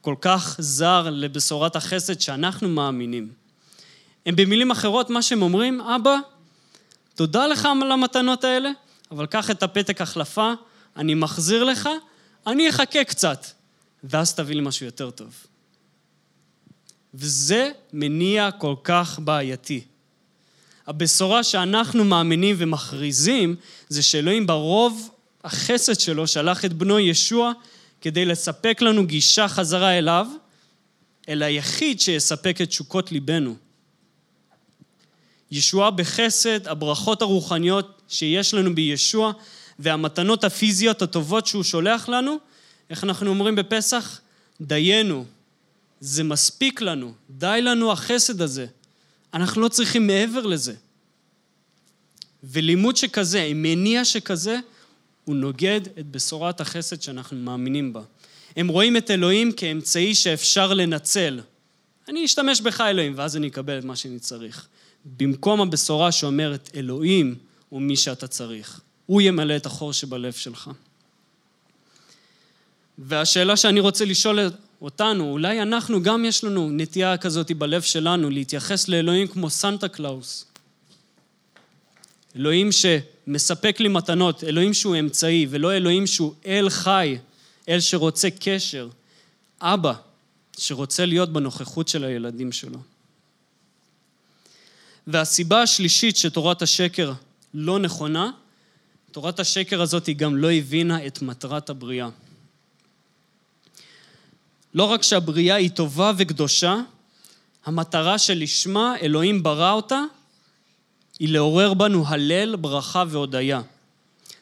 כל 0.00 0.14
כך 0.20 0.56
זר 0.58 1.10
לבשורת 1.10 1.76
החסד 1.76 2.20
שאנחנו 2.20 2.68
מאמינים. 2.68 3.28
הם 4.26 4.36
במילים 4.36 4.70
אחרות, 4.70 5.10
מה 5.10 5.22
שהם 5.22 5.42
אומרים, 5.42 5.80
אבא, 5.80 6.16
תודה 7.14 7.46
לך 7.46 7.68
על 7.82 7.92
המתנות 7.92 8.44
האלה, 8.44 8.70
אבל 9.10 9.26
קח 9.26 9.50
את 9.50 9.62
הפתק 9.62 10.00
החלפה, 10.00 10.52
אני 10.98 11.14
מחזיר 11.14 11.64
לך, 11.64 11.88
אני 12.46 12.70
אחכה 12.70 13.04
קצת, 13.04 13.46
ואז 14.04 14.34
תביא 14.34 14.54
לי 14.54 14.60
משהו 14.60 14.86
יותר 14.86 15.10
טוב. 15.10 15.46
וזה 17.14 17.70
מניע 17.92 18.50
כל 18.50 18.74
כך 18.84 19.18
בעייתי. 19.18 19.84
הבשורה 20.86 21.42
שאנחנו 21.42 22.04
מאמינים 22.04 22.56
ומכריזים 22.58 23.56
זה 23.88 24.02
שאלוהים 24.02 24.46
ברוב 24.46 25.10
החסד 25.44 26.00
שלו 26.00 26.26
שלח 26.26 26.64
את 26.64 26.72
בנו 26.72 26.98
ישוע 26.98 27.52
כדי 28.00 28.24
לספק 28.24 28.82
לנו 28.82 29.06
גישה 29.06 29.48
חזרה 29.48 29.98
אליו, 29.98 30.26
אל 31.28 31.42
היחיד 31.42 32.00
שיספק 32.00 32.60
את 32.62 32.68
תשוקות 32.68 33.12
ליבנו. 33.12 33.56
ישועה 35.50 35.90
בחסד, 35.90 36.68
הברכות 36.68 37.22
הרוחניות 37.22 38.02
שיש 38.08 38.54
לנו 38.54 38.74
בישוע 38.74 39.32
והמתנות 39.78 40.44
הפיזיות 40.44 41.02
הטובות 41.02 41.46
שהוא 41.46 41.62
שולח 41.62 42.08
לנו, 42.08 42.36
איך 42.90 43.04
אנחנו 43.04 43.30
אומרים 43.30 43.56
בפסח? 43.56 44.20
דיינו, 44.60 45.24
זה 46.00 46.24
מספיק 46.24 46.80
לנו, 46.80 47.12
די 47.30 47.60
לנו 47.62 47.92
החסד 47.92 48.42
הזה. 48.42 48.66
אנחנו 49.34 49.60
לא 49.60 49.68
צריכים 49.68 50.06
מעבר 50.06 50.46
לזה. 50.46 50.74
ולימוד 52.44 52.96
שכזה, 52.96 53.42
עם 53.42 53.62
מניע 53.62 54.04
שכזה, 54.04 54.58
הוא 55.24 55.36
נוגד 55.36 55.80
את 55.98 56.06
בשורת 56.06 56.60
החסד 56.60 57.02
שאנחנו 57.02 57.36
מאמינים 57.36 57.92
בה. 57.92 58.02
הם 58.56 58.68
רואים 58.68 58.96
את 58.96 59.10
אלוהים 59.10 59.52
כאמצעי 59.52 60.14
שאפשר 60.14 60.74
לנצל. 60.74 61.40
אני 62.08 62.24
אשתמש 62.24 62.60
בך 62.60 62.80
אלוהים, 62.80 63.12
ואז 63.16 63.36
אני 63.36 63.48
אקבל 63.48 63.78
את 63.78 63.84
מה 63.84 63.96
שאני 63.96 64.18
צריך. 64.18 64.68
במקום 65.04 65.60
הבשורה 65.60 66.12
שאומרת 66.12 66.70
אלוהים 66.74 67.34
הוא 67.68 67.82
מי 67.82 67.96
שאתה 67.96 68.26
צריך. 68.26 68.80
הוא 69.08 69.20
ימלא 69.20 69.56
את 69.56 69.66
החור 69.66 69.92
שבלב 69.92 70.32
שלך. 70.32 70.70
והשאלה 72.98 73.56
שאני 73.56 73.80
רוצה 73.80 74.04
לשאול 74.04 74.38
אותנו, 74.82 75.30
אולי 75.30 75.62
אנחנו 75.62 76.02
גם 76.02 76.24
יש 76.24 76.44
לנו 76.44 76.70
נטייה 76.70 77.16
כזאת 77.16 77.52
בלב 77.52 77.82
שלנו 77.82 78.30
להתייחס 78.30 78.88
לאלוהים 78.88 79.28
כמו 79.28 79.50
סנטה 79.50 79.88
קלאוס. 79.88 80.44
אלוהים 82.36 82.68
שמספק 82.72 83.80
לי 83.80 83.88
מתנות, 83.88 84.44
אלוהים 84.44 84.74
שהוא 84.74 84.96
אמצעי, 84.96 85.46
ולא 85.50 85.76
אלוהים 85.76 86.06
שהוא 86.06 86.34
אל 86.46 86.70
חי, 86.70 87.18
אל 87.68 87.80
שרוצה 87.80 88.28
קשר, 88.40 88.88
אבא 89.60 89.92
שרוצה 90.58 91.06
להיות 91.06 91.32
בנוכחות 91.32 91.88
של 91.88 92.04
הילדים 92.04 92.52
שלו. 92.52 92.78
והסיבה 95.06 95.62
השלישית 95.62 96.16
שתורת 96.16 96.62
השקר 96.62 97.12
לא 97.54 97.78
נכונה, 97.78 98.30
תורת 99.20 99.40
השקר 99.40 99.82
הזאת 99.82 100.06
היא 100.06 100.16
גם 100.16 100.36
לא 100.36 100.52
הבינה 100.52 101.06
את 101.06 101.22
מטרת 101.22 101.70
הבריאה. 101.70 102.08
לא 104.74 104.84
רק 104.84 105.02
שהבריאה 105.02 105.56
היא 105.56 105.70
טובה 105.70 106.12
וקדושה, 106.16 106.76
המטרה 107.66 108.18
שלשמה 108.18 108.94
אלוהים 109.02 109.42
ברא 109.42 109.72
אותה 109.72 110.02
היא 111.18 111.28
לעורר 111.28 111.74
בנו 111.74 112.04
הלל, 112.06 112.56
ברכה 112.56 113.04
והודיה. 113.08 113.60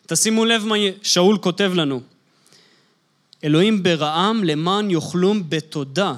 תשימו 0.06 0.44
לב 0.44 0.64
מה 0.64 0.74
שאול 1.02 1.38
כותב 1.38 1.72
לנו. 1.74 2.00
אלוהים 3.44 3.82
בראם 3.82 4.44
למען 4.44 4.90
יאכלום 4.90 5.42
בתודה 5.48 6.14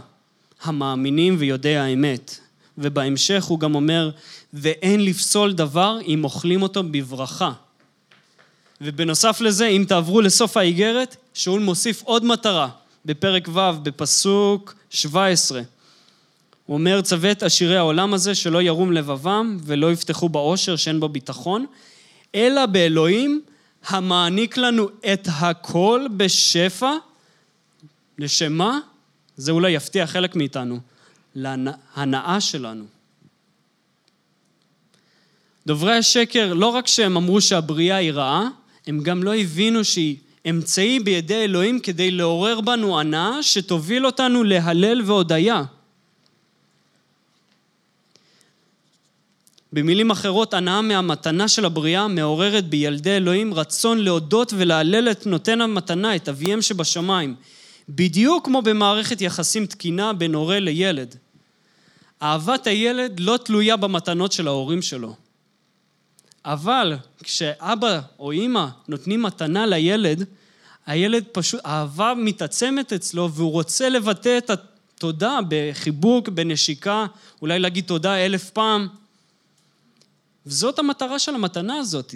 המאמינים 0.62 1.37
ויודעי 1.38 1.77
האמת. 1.77 2.38
ובהמשך 2.79 3.44
הוא 3.44 3.61
גם 3.61 3.75
אומר, 3.75 4.11
ואין 4.53 5.05
לפסול 5.05 5.53
דבר 5.53 5.99
אם 6.07 6.25
אוכלים 6.25 6.62
אותו 6.62 6.83
בברכה. 6.83 7.53
ובנוסף 8.81 9.41
לזה, 9.41 9.67
אם 9.67 9.85
תעברו 9.88 10.21
לסוף 10.21 10.57
האיגרת, 10.57 11.17
שאול 11.35 11.61
מוסיף 11.61 12.03
עוד 12.03 12.25
מטרה, 12.25 12.69
בפרק 13.05 13.49
ו', 13.49 13.61
בפסוק 13.83 14.75
17. 14.91 15.61
הוא 16.67 16.75
אומר, 16.75 17.01
צווה 17.01 17.33
את 17.33 17.43
עשירי 17.43 17.77
העולם 17.77 18.14
הזה, 18.14 18.35
שלא 18.35 18.62
ירום 18.62 18.93
לבבם 18.93 19.57
ולא 19.64 19.93
יפתחו 19.93 20.29
באושר 20.29 20.77
שאין 20.77 21.01
בו 21.01 21.09
ביטחון, 21.09 21.67
אלא 22.35 22.67
באלוהים 22.67 23.43
המעניק 23.87 24.57
לנו 24.57 24.88
את 25.12 25.29
הכל 25.31 26.07
בשפע, 26.17 26.93
לשם 28.19 28.53
מה? 28.53 28.79
זה 29.37 29.53
אולי 29.53 29.71
יפתיע 29.71 30.07
חלק 30.07 30.37
מאיתנו, 30.37 30.79
להנאה 31.35 32.41
שלנו. 32.41 32.85
דוברי 35.67 35.97
השקר, 35.97 36.55
לא 36.55 36.67
רק 36.67 36.87
שהם 36.87 37.17
אמרו 37.17 37.41
שהבריאה 37.41 37.97
היא 37.97 38.12
רעה, 38.12 38.49
הם 38.88 39.01
גם 39.01 39.22
לא 39.22 39.35
הבינו 39.35 39.85
שהיא 39.85 40.16
אמצעי 40.51 41.01
בידי 41.01 41.44
אלוהים 41.44 41.81
כדי 41.81 42.11
לעורר 42.11 42.61
בנו 42.61 43.01
הנאה 43.01 43.42
שתוביל 43.42 44.07
אותנו 44.07 44.44
להלל 44.44 45.03
והודיה. 45.07 45.64
במילים 49.72 50.11
אחרות, 50.11 50.55
הנאה 50.55 50.83
מהמתנה 50.83 51.48
של 51.48 51.64
הבריאה 51.64 52.09
מעוררת 52.09 52.68
בילדי 52.68 53.16
אלוהים 53.16 53.55
רצון 53.55 53.98
להודות 53.98 54.53
ולהלל 54.57 55.11
את 55.11 55.27
נותן 55.27 55.61
המתנה, 55.61 56.16
את 56.16 56.29
אביהם 56.29 56.62
שבשמיים. 56.62 57.35
בדיוק 57.88 58.44
כמו 58.44 58.62
במערכת 58.62 59.20
יחסים 59.20 59.66
תקינה 59.66 60.12
בין 60.12 60.35
הורה 60.35 60.59
לילד. 60.61 61.14
אהבת 62.22 62.66
הילד 62.66 63.20
לא 63.20 63.37
תלויה 63.44 63.77
במתנות 63.77 64.33
של 64.33 64.48
ההורים 64.48 64.83
שלו. 64.83 65.28
אבל 66.49 66.97
כשאבא 67.23 68.01
או 68.19 68.31
אימא 68.31 68.67
נותנים 68.89 69.23
מתנה 69.23 69.67
לילד, 69.67 70.25
הילד 70.87 71.25
פשוט, 71.33 71.61
האהבה 71.65 72.13
מתעצמת 72.17 72.93
אצלו 72.93 73.33
והוא 73.33 73.53
רוצה 73.53 73.89
לבטא 73.89 74.39
את 74.39 74.51
התודה 74.51 75.39
בחיבוק, 75.49 76.29
בנשיקה, 76.29 77.07
אולי 77.43 77.59
להגיד 77.59 77.85
תודה 77.85 78.15
אלף 78.15 78.51
פעם. 78.51 78.89
וזאת 80.47 80.79
המטרה 80.79 81.19
של 81.19 81.35
המתנה 81.35 81.77
הזאת. 81.77 82.15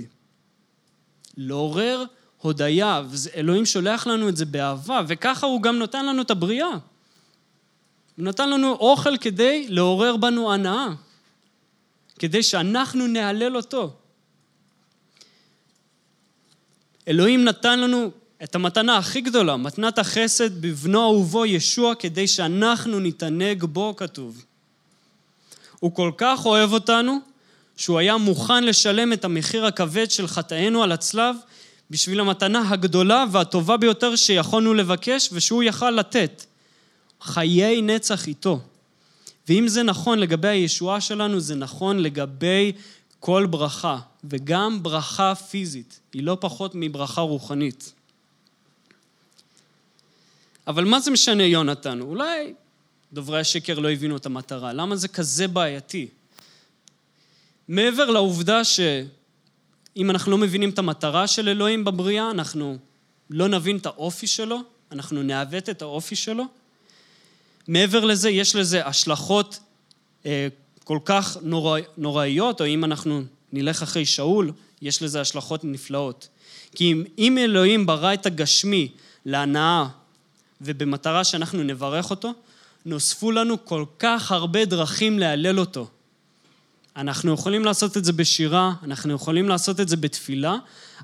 לעורר 1.36 2.04
הודיה, 2.38 3.02
ואלוהים 3.08 3.66
שולח 3.66 4.06
לנו 4.06 4.28
את 4.28 4.36
זה 4.36 4.44
באהבה, 4.44 5.00
וככה 5.08 5.46
הוא 5.46 5.62
גם 5.62 5.78
נותן 5.78 6.06
לנו 6.06 6.22
את 6.22 6.30
הבריאה. 6.30 6.68
הוא 8.16 8.24
נתן 8.24 8.50
לנו 8.50 8.72
אוכל 8.72 9.16
כדי 9.16 9.66
לעורר 9.68 10.16
בנו 10.16 10.52
הנאה, 10.52 10.88
כדי 12.18 12.42
שאנחנו 12.42 13.06
נהלל 13.06 13.56
אותו. 13.56 13.96
אלוהים 17.08 17.44
נתן 17.44 17.80
לנו 17.80 18.10
את 18.44 18.54
המתנה 18.54 18.96
הכי 18.96 19.20
גדולה, 19.20 19.56
מתנת 19.56 19.98
החסד 19.98 20.62
בבנו 20.62 21.02
אהובו 21.02 21.46
ישוע, 21.46 21.94
כדי 21.94 22.26
שאנחנו 22.26 23.00
נתענג 23.00 23.64
בו, 23.64 23.96
כתוב. 23.96 24.44
הוא 25.80 25.94
כל 25.94 26.10
כך 26.16 26.46
אוהב 26.46 26.72
אותנו, 26.72 27.18
שהוא 27.76 27.98
היה 27.98 28.16
מוכן 28.16 28.64
לשלם 28.64 29.12
את 29.12 29.24
המחיר 29.24 29.66
הכבד 29.66 30.10
של 30.10 30.26
חטאינו 30.26 30.82
על 30.82 30.92
הצלב, 30.92 31.36
בשביל 31.90 32.20
המתנה 32.20 32.68
הגדולה 32.68 33.24
והטובה 33.30 33.76
ביותר 33.76 34.16
שיכולנו 34.16 34.74
לבקש 34.74 35.28
ושהוא 35.32 35.62
יכל 35.62 35.90
לתת. 35.90 36.44
חיי 37.20 37.82
נצח 37.82 38.26
איתו. 38.26 38.60
ואם 39.48 39.68
זה 39.68 39.82
נכון 39.82 40.18
לגבי 40.18 40.48
הישועה 40.48 41.00
שלנו, 41.00 41.40
זה 41.40 41.54
נכון 41.54 41.98
לגבי 41.98 42.72
כל 43.24 43.46
ברכה, 43.46 43.98
וגם 44.24 44.82
ברכה 44.82 45.34
פיזית, 45.34 46.00
היא 46.12 46.22
לא 46.22 46.36
פחות 46.40 46.72
מברכה 46.74 47.20
רוחנית. 47.20 47.92
אבל 50.66 50.84
מה 50.84 51.00
זה 51.00 51.10
משנה 51.10 51.42
יונתן? 51.42 52.00
אולי 52.00 52.54
דוברי 53.12 53.40
השקר 53.40 53.78
לא 53.78 53.90
הבינו 53.90 54.16
את 54.16 54.26
המטרה. 54.26 54.72
למה 54.72 54.96
זה 54.96 55.08
כזה 55.08 55.48
בעייתי? 55.48 56.08
מעבר 57.68 58.10
לעובדה 58.10 58.64
שאם 58.64 60.10
אנחנו 60.10 60.32
לא 60.32 60.38
מבינים 60.38 60.70
את 60.70 60.78
המטרה 60.78 61.26
של 61.26 61.48
אלוהים 61.48 61.84
בבריאה, 61.84 62.30
אנחנו 62.30 62.78
לא 63.30 63.48
נבין 63.48 63.76
את 63.76 63.86
האופי 63.86 64.26
שלו, 64.26 64.60
אנחנו 64.92 65.22
נעוות 65.22 65.68
את 65.68 65.82
האופי 65.82 66.16
שלו. 66.16 66.44
מעבר 67.68 68.04
לזה, 68.04 68.30
יש 68.30 68.56
לזה 68.56 68.86
השלכות 68.86 69.58
אה, 70.26 70.48
כל 70.84 70.98
כך 71.04 71.36
נורא, 71.42 71.80
נוראיות, 71.96 72.60
או 72.60 72.66
אם 72.66 72.84
אנחנו 72.84 73.22
נלך 73.52 73.82
אחרי 73.82 74.06
שאול, 74.06 74.52
יש 74.82 75.02
לזה 75.02 75.20
השלכות 75.20 75.64
נפלאות. 75.64 76.28
כי 76.74 76.92
אם, 76.92 77.04
אם 77.18 77.38
אלוהים 77.38 77.86
ברא 77.86 78.14
את 78.14 78.26
הגשמי 78.26 78.88
להנאה 79.26 79.86
ובמטרה 80.60 81.24
שאנחנו 81.24 81.62
נברך 81.62 82.10
אותו, 82.10 82.32
נוספו 82.86 83.30
לנו 83.30 83.64
כל 83.64 83.84
כך 83.98 84.32
הרבה 84.32 84.64
דרכים 84.64 85.18
להלל 85.18 85.60
אותו. 85.60 85.88
אנחנו 86.96 87.32
יכולים 87.32 87.64
לעשות 87.64 87.96
את 87.96 88.04
זה 88.04 88.12
בשירה, 88.12 88.72
אנחנו 88.82 89.12
יכולים 89.12 89.48
לעשות 89.48 89.80
את 89.80 89.88
זה 89.88 89.96
בתפילה, 89.96 90.56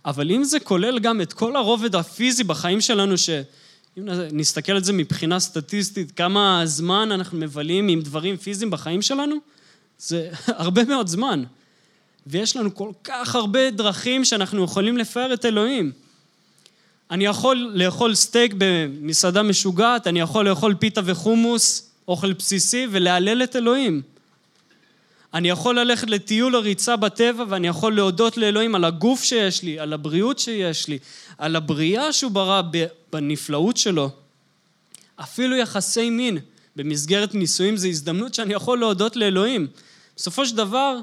אבל 0.05 0.31
אם 0.31 0.45
זה 0.45 0.61
כולל 0.61 0.99
גם 0.99 1.21
את 1.21 1.33
כל 1.33 1.57
הרובד 1.57 1.95
הפיזי 1.95 2.45
בחיים 2.45 2.81
שלנו, 2.81 3.19
שאם 3.19 4.09
נסתכל 4.33 4.73
על 4.73 4.85
זה 4.85 4.93
מבחינה 4.93 5.41
סטטיסטית, 5.41 6.13
כמה 6.13 6.63
זמן 6.65 7.13
אנחנו 7.13 7.39
מבלים 7.39 7.89
עם 7.89 8.01
דברים 8.01 8.37
פיזיים 8.37 8.71
בחיים 8.71 9.03
שלנו, 9.03 9.37
זה 9.99 10.31
הרבה 10.47 10.85
מאוד 10.85 11.07
זמן. 11.07 11.45
ויש 12.27 12.57
לנו 12.57 12.75
כל 12.75 12.91
כך 13.05 13.35
הרבה 13.35 13.71
דרכים 13.71 14.25
שאנחנו 14.25 14.65
יכולים 14.65 14.97
לפאר 14.97 15.35
את 15.35 15.45
אלוהים. 15.45 15.93
אני 17.11 17.25
יכול 17.27 17.73
לאכול 17.75 18.15
סטייק 18.15 18.55
במסעדה 18.59 19.43
משוגעת, 19.43 20.07
אני 20.07 20.21
יכול 20.21 20.49
לאכול 20.49 20.75
פיתה 20.75 21.01
וחומוס, 21.05 21.91
אוכל 22.09 22.33
בסיסי, 22.33 22.87
ולהלל 22.91 23.43
את 23.43 23.57
אלוהים. 23.57 24.03
אני 25.35 25.49
יכול 25.49 25.81
ללכת 25.81 26.11
לטיול 26.11 26.57
או 26.57 26.61
ריצה 26.61 26.97
בטבע 26.97 27.45
ואני 27.49 27.69
יכול 27.69 27.95
להודות 27.97 28.37
לאלוהים 28.37 28.75
על 28.75 28.85
הגוף 28.85 29.23
שיש 29.23 29.63
לי, 29.63 29.79
על 29.79 29.93
הבריאות 29.93 30.39
שיש 30.39 30.89
לי, 30.89 30.99
על 31.39 31.57
הבריאה 31.57 32.13
שהוא 32.13 32.31
ברא 32.31 32.63
בנפלאות 33.13 33.77
שלו. 33.77 34.11
אפילו 35.17 35.57
יחסי 35.57 36.11
מין 36.11 36.39
במסגרת 36.77 37.35
נישואים 37.35 37.77
זה 37.77 37.89
הזדמנות 37.89 38.35
שאני 38.35 38.55
יכול 38.55 38.79
להודות 38.79 39.17
לאלוהים. 39.17 39.67
בסופו 40.19 40.47
של 40.47 40.57
דבר 40.57 40.99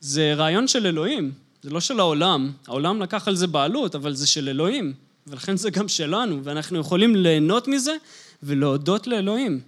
זה 0.00 0.34
רעיון 0.34 0.68
של 0.68 0.86
אלוהים, 0.86 1.32
זה 1.62 1.70
לא 1.70 1.80
של 1.80 2.00
העולם. 2.00 2.52
העולם 2.66 3.02
לקח 3.02 3.28
על 3.28 3.36
זה 3.36 3.46
בעלות, 3.46 3.94
אבל 3.94 4.14
זה 4.14 4.26
של 4.26 4.48
אלוהים. 4.48 4.94
ולכן 5.26 5.56
זה 5.56 5.70
גם 5.70 5.88
שלנו, 5.88 6.44
ואנחנו 6.44 6.78
יכולים 6.78 7.16
ליהנות 7.16 7.68
מזה 7.68 7.96
ולהודות 8.42 9.06
לאלוהים. 9.06 9.60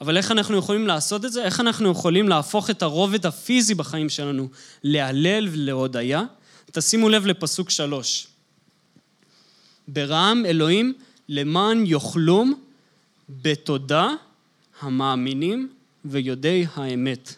אבל 0.00 0.16
איך 0.16 0.30
אנחנו 0.30 0.56
יכולים 0.56 0.86
לעשות 0.86 1.24
את 1.24 1.32
זה? 1.32 1.44
איך 1.44 1.60
אנחנו 1.60 1.90
יכולים 1.90 2.28
להפוך 2.28 2.70
את 2.70 2.82
הרובד 2.82 3.26
הפיזי 3.26 3.74
בחיים 3.74 4.08
שלנו 4.08 4.48
להלל 4.84 5.48
ולהודיה? 5.52 6.22
תשימו 6.72 7.08
לב 7.08 7.26
לפסוק 7.26 7.70
שלוש. 7.70 8.26
ברעם 9.88 10.46
אלוהים 10.46 10.94
למען 11.28 11.86
יאכלום 11.86 12.54
בתודה 13.28 14.08
המאמינים 14.80 15.73
ויודעי 16.04 16.66
האמת. 16.74 17.34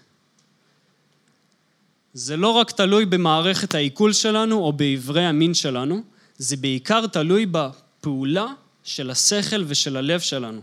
זה 2.15 2.37
לא 2.37 2.49
רק 2.49 2.71
תלוי 2.71 3.07
במערכת 3.07 3.75
העיכול 3.75 4.13
שלנו 4.13 4.59
או 4.59 4.73
באיברי 4.73 5.25
המין 5.25 5.55
שלנו, 5.55 6.03
זה 6.39 6.57
בעיקר 6.57 7.07
תלוי 7.07 7.47
בפעולה 7.51 8.47
של 8.85 9.11
השכל 9.11 9.65
ושל 9.67 9.97
הלב 9.97 10.21
שלנו. 10.21 10.61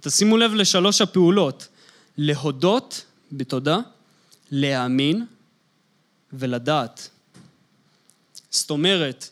תשימו 0.00 0.36
לב 0.36 0.54
לשלוש 0.54 1.00
הפעולות, 1.00 1.68
להודות 2.18 3.04
בתודה, 3.32 3.78
להאמין 4.50 5.26
ולדעת. 6.32 7.08
זאת 8.50 8.70
אומרת, 8.70 9.28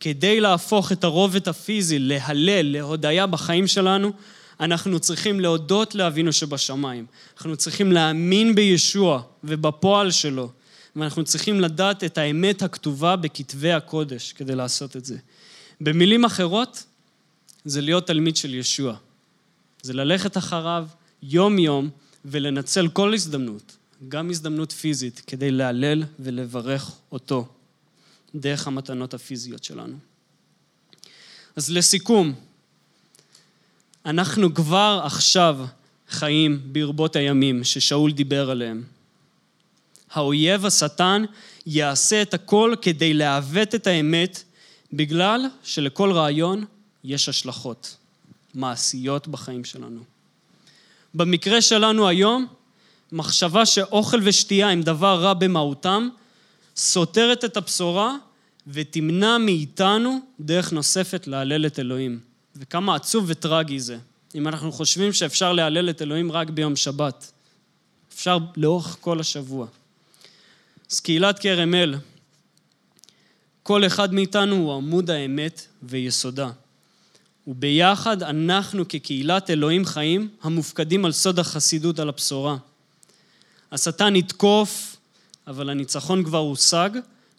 כדי 0.00 0.40
להפוך 0.40 0.92
את 0.92 1.04
הרובד 1.04 1.48
הפיזי 1.48 1.98
להלל, 1.98 2.72
להודיה 2.72 3.26
בחיים 3.26 3.66
שלנו, 3.66 4.12
אנחנו 4.60 5.00
צריכים 5.00 5.40
להודות 5.40 5.94
לאבינו 5.94 6.32
שבשמיים. 6.32 7.06
אנחנו 7.36 7.56
צריכים 7.56 7.92
להאמין 7.92 8.54
בישוע 8.54 9.22
ובפועל 9.44 10.10
שלו. 10.10 10.50
ואנחנו 10.96 11.24
צריכים 11.24 11.60
לדעת 11.60 12.04
את 12.04 12.18
האמת 12.18 12.62
הכתובה 12.62 13.16
בכתבי 13.16 13.72
הקודש 13.72 14.32
כדי 14.32 14.54
לעשות 14.54 14.96
את 14.96 15.04
זה. 15.04 15.16
במילים 15.80 16.24
אחרות, 16.24 16.84
זה 17.64 17.80
להיות 17.80 18.06
תלמיד 18.06 18.36
של 18.36 18.54
ישוע. 18.54 18.96
זה 19.82 19.92
ללכת 19.92 20.36
אחריו 20.36 20.86
יום-יום 21.22 21.90
ולנצל 22.24 22.88
כל 22.88 23.14
הזדמנות, 23.14 23.76
גם 24.08 24.30
הזדמנות 24.30 24.72
פיזית, 24.72 25.22
כדי 25.26 25.50
להלל 25.50 26.04
ולברך 26.20 26.92
אותו 27.12 27.48
דרך 28.34 28.66
המתנות 28.66 29.14
הפיזיות 29.14 29.64
שלנו. 29.64 29.96
אז 31.56 31.70
לסיכום, 31.70 32.34
אנחנו 34.06 34.54
כבר 34.54 35.00
עכשיו 35.04 35.58
חיים 36.08 36.60
ברבות 36.64 37.16
הימים 37.16 37.64
ששאול 37.64 38.12
דיבר 38.12 38.50
עליהם. 38.50 38.84
האויב 40.12 40.66
השטן 40.66 41.24
יעשה 41.66 42.22
את 42.22 42.34
הכל 42.34 42.74
כדי 42.82 43.14
לעוות 43.14 43.74
את 43.74 43.86
האמת, 43.86 44.42
בגלל 44.92 45.46
שלכל 45.62 46.12
רעיון 46.12 46.64
יש 47.04 47.28
השלכות 47.28 47.96
מעשיות 48.54 49.28
בחיים 49.28 49.64
שלנו. 49.64 50.00
במקרה 51.14 51.62
שלנו 51.62 52.08
היום, 52.08 52.46
מחשבה 53.12 53.66
שאוכל 53.66 54.20
ושתייה 54.22 54.68
הם 54.68 54.82
דבר 54.82 55.20
רע 55.22 55.34
במהותם, 55.34 56.08
סותרת 56.76 57.44
את 57.44 57.56
הבשורה 57.56 58.16
ותמנע 58.66 59.38
מאיתנו 59.38 60.20
דרך 60.40 60.72
נוספת 60.72 61.26
להלל 61.26 61.66
את 61.66 61.78
אלוהים. 61.78 62.29
וכמה 62.56 62.94
עצוב 62.94 63.24
וטרגי 63.28 63.80
זה, 63.80 63.98
אם 64.34 64.48
אנחנו 64.48 64.72
חושבים 64.72 65.12
שאפשר 65.12 65.52
להלל 65.52 65.90
את 65.90 66.02
אלוהים 66.02 66.32
רק 66.32 66.50
ביום 66.50 66.76
שבת. 66.76 67.32
אפשר 68.14 68.38
לאורך 68.56 68.96
כל 69.00 69.20
השבוע. 69.20 69.66
אז 70.90 71.00
קהילת 71.00 71.38
כרם 71.38 71.74
אל, 71.74 71.94
כל 73.62 73.86
אחד 73.86 74.14
מאיתנו 74.14 74.56
הוא 74.56 74.74
עמוד 74.74 75.10
האמת 75.10 75.66
ויסודה. 75.82 76.50
וביחד 77.46 78.22
אנחנו 78.22 78.88
כקהילת 78.88 79.50
אלוהים 79.50 79.84
חיים 79.84 80.28
המופקדים 80.42 81.04
על 81.04 81.12
סוד 81.12 81.38
החסידות, 81.38 81.98
על 81.98 82.08
הבשורה. 82.08 82.56
השטן 83.72 84.16
יתקוף, 84.16 84.96
אבל 85.46 85.70
הניצחון 85.70 86.24
כבר 86.24 86.38
הושג 86.38 86.90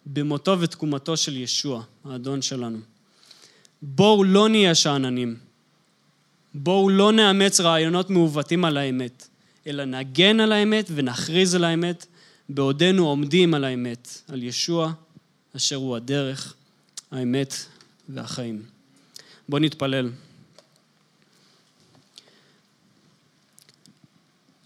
במותו 0.06 0.60
ותקומתו 0.60 1.16
של 1.16 1.36
ישוע, 1.36 1.82
האדון 2.04 2.42
שלנו. 2.42 2.78
בואו 3.82 4.24
לא 4.24 4.48
נהיה 4.48 4.74
שאננים. 4.74 5.36
בואו 6.54 6.88
לא 6.90 7.12
נאמץ 7.12 7.60
רעיונות 7.60 8.10
מעוותים 8.10 8.64
על 8.64 8.76
האמת, 8.76 9.28
אלא 9.66 9.84
נגן 9.84 10.40
על 10.40 10.52
האמת 10.52 10.86
ונכריז 10.94 11.54
על 11.54 11.64
האמת 11.64 12.06
בעודנו 12.48 13.08
עומדים 13.08 13.54
על 13.54 13.64
האמת, 13.64 14.08
על 14.28 14.42
ישוע, 14.42 14.92
אשר 15.56 15.76
הוא 15.76 15.96
הדרך, 15.96 16.54
האמת 17.10 17.54
והחיים. 18.08 18.62
בואו 19.48 19.62
נתפלל. 19.62 20.10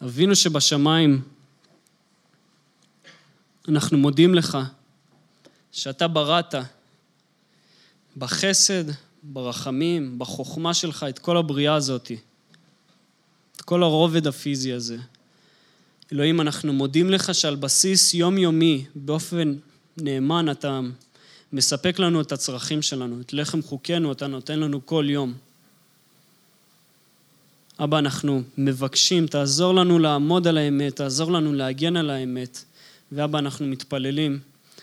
אבינו 0.03 0.37
שבשמיים, 0.37 1.23
אנחנו 3.69 3.99
מודים 3.99 4.35
לך 4.35 4.59
שאתה 5.73 6.09
בראת 6.09 6.55
בחסד, 8.17 8.85
ברחמים, 9.33 10.19
בחוכמה 10.19 10.75
שלך 10.75 11.07
את 11.09 11.19
כל 11.19 11.37
הבריאה 11.37 11.75
הזאת, 11.75 12.13
את 13.57 13.61
כל 13.61 13.83
הרובד 13.83 14.27
הפיזי 14.27 14.73
הזה. 14.73 14.97
אלוהים, 16.13 16.41
אנחנו 16.41 16.73
מודים 16.73 17.11
לך 17.11 17.35
שעל 17.35 17.57
בסיס 17.57 18.15
יומיומי, 18.15 18.85
באופן 18.95 19.55
נאמן, 19.97 20.51
אתה 20.51 20.81
מספק 21.53 21.99
לנו 21.99 22.21
את 22.21 22.33
הצרכים 22.33 22.83
שלנו, 22.83 23.21
את 23.21 23.33
לחם 23.33 23.63
חוקנו 23.63 24.13
אתה 24.13 24.27
נותן 24.27 24.61
לנו 24.61 24.87
כל 24.87 25.07
יום. 25.09 25.35
אבא, 27.79 27.99
אנחנו 27.99 28.43
מבקשים, 28.59 29.27
תעזור 29.27 29.75
לנו 29.75 29.99
לעמוד 29.99 30.47
על 30.47 30.59
האמת, 30.59 30.97
תעזור 30.97 31.33
לנו 31.33 31.53
להגן 31.53 31.97
על 31.97 32.11
האמת, 32.11 32.65
ואבא, 33.13 33.39
אנחנו 33.39 33.67
מתפללים, 33.67 34.39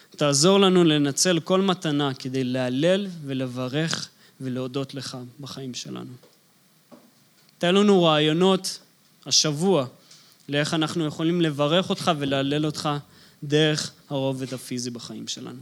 תעזור 0.09 0.59
לנו 0.59 0.83
לנצל 0.83 1.39
כל 1.39 1.61
מתנה 1.61 2.13
כדי 2.13 2.43
להלל 2.43 3.07
ולברך 3.25 4.09
ולהודות 4.43 4.93
לך 4.93 5.17
בחיים 5.39 5.73
שלנו. 5.73 6.11
תן 7.57 7.75
לנו 7.75 8.03
רעיונות 8.03 8.79
השבוע 9.25 9.85
לאיך 10.49 10.73
אנחנו 10.73 11.05
יכולים 11.05 11.41
לברך 11.41 11.89
אותך 11.89 12.11
ולהלל 12.19 12.65
אותך 12.65 12.89
דרך 13.43 13.91
הרובד 14.09 14.53
הפיזי 14.53 14.89
בחיים 14.89 15.27
שלנו. 15.27 15.59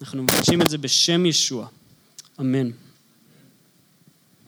אנחנו 0.00 0.22
מבקשים 0.22 0.62
את 0.62 0.68
זה 0.68 0.78
בשם 0.78 1.26
ישוע. 1.26 1.66
אמן. 2.40 2.70